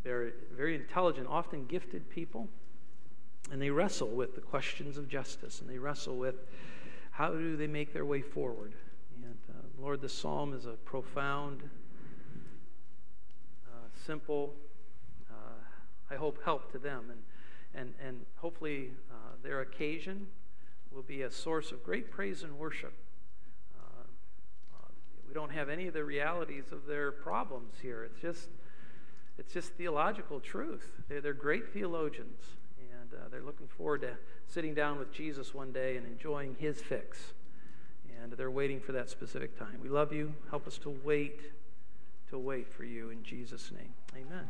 They're 0.02 0.32
very 0.56 0.74
intelligent, 0.74 1.28
often 1.30 1.64
gifted 1.66 2.10
people, 2.10 2.48
and 3.52 3.62
they 3.62 3.70
wrestle 3.70 4.08
with 4.08 4.34
the 4.34 4.40
questions 4.40 4.98
of 4.98 5.08
justice, 5.08 5.60
and 5.60 5.70
they 5.70 5.78
wrestle 5.78 6.16
with 6.16 6.34
how 7.18 7.32
do 7.32 7.56
they 7.56 7.66
make 7.66 7.92
their 7.92 8.06
way 8.06 8.22
forward? 8.22 8.74
And 9.24 9.34
uh, 9.50 9.82
Lord, 9.82 10.00
the 10.00 10.08
psalm 10.08 10.54
is 10.54 10.66
a 10.66 10.74
profound, 10.84 11.68
uh, 13.66 13.88
simple, 14.06 14.54
uh, 15.28 16.12
I 16.12 16.14
hope, 16.14 16.38
help 16.44 16.70
to 16.70 16.78
them. 16.78 17.06
And, 17.10 17.18
and, 17.74 17.94
and 18.06 18.20
hopefully, 18.36 18.92
uh, 19.10 19.14
their 19.42 19.62
occasion 19.62 20.28
will 20.92 21.02
be 21.02 21.22
a 21.22 21.30
source 21.30 21.72
of 21.72 21.82
great 21.82 22.08
praise 22.08 22.44
and 22.44 22.56
worship. 22.56 22.92
Uh, 23.76 24.04
we 25.26 25.34
don't 25.34 25.50
have 25.50 25.68
any 25.68 25.88
of 25.88 25.94
the 25.94 26.04
realities 26.04 26.70
of 26.70 26.86
their 26.86 27.10
problems 27.10 27.74
here. 27.82 28.04
It's 28.04 28.20
just, 28.20 28.48
it's 29.38 29.52
just 29.52 29.72
theological 29.72 30.38
truth. 30.38 30.88
They're, 31.08 31.20
they're 31.20 31.32
great 31.32 31.72
theologians, 31.72 32.44
and 33.10 33.20
uh, 33.20 33.28
they're 33.30 33.42
looking 33.42 33.68
forward 33.68 34.02
to 34.02 34.16
sitting 34.46 34.74
down 34.74 34.98
with 34.98 35.12
Jesus 35.12 35.54
one 35.54 35.72
day 35.72 35.96
and 35.96 36.06
enjoying 36.06 36.56
his 36.58 36.80
fix. 36.80 37.18
And 38.22 38.32
they're 38.32 38.50
waiting 38.50 38.80
for 38.80 38.92
that 38.92 39.08
specific 39.08 39.58
time. 39.58 39.78
We 39.82 39.88
love 39.88 40.12
you. 40.12 40.34
Help 40.50 40.66
us 40.66 40.78
to 40.78 40.90
wait, 41.04 41.40
to 42.30 42.38
wait 42.38 42.68
for 42.72 42.84
you 42.84 43.10
in 43.10 43.22
Jesus' 43.22 43.70
name. 43.70 43.92
Amen. 44.16 44.48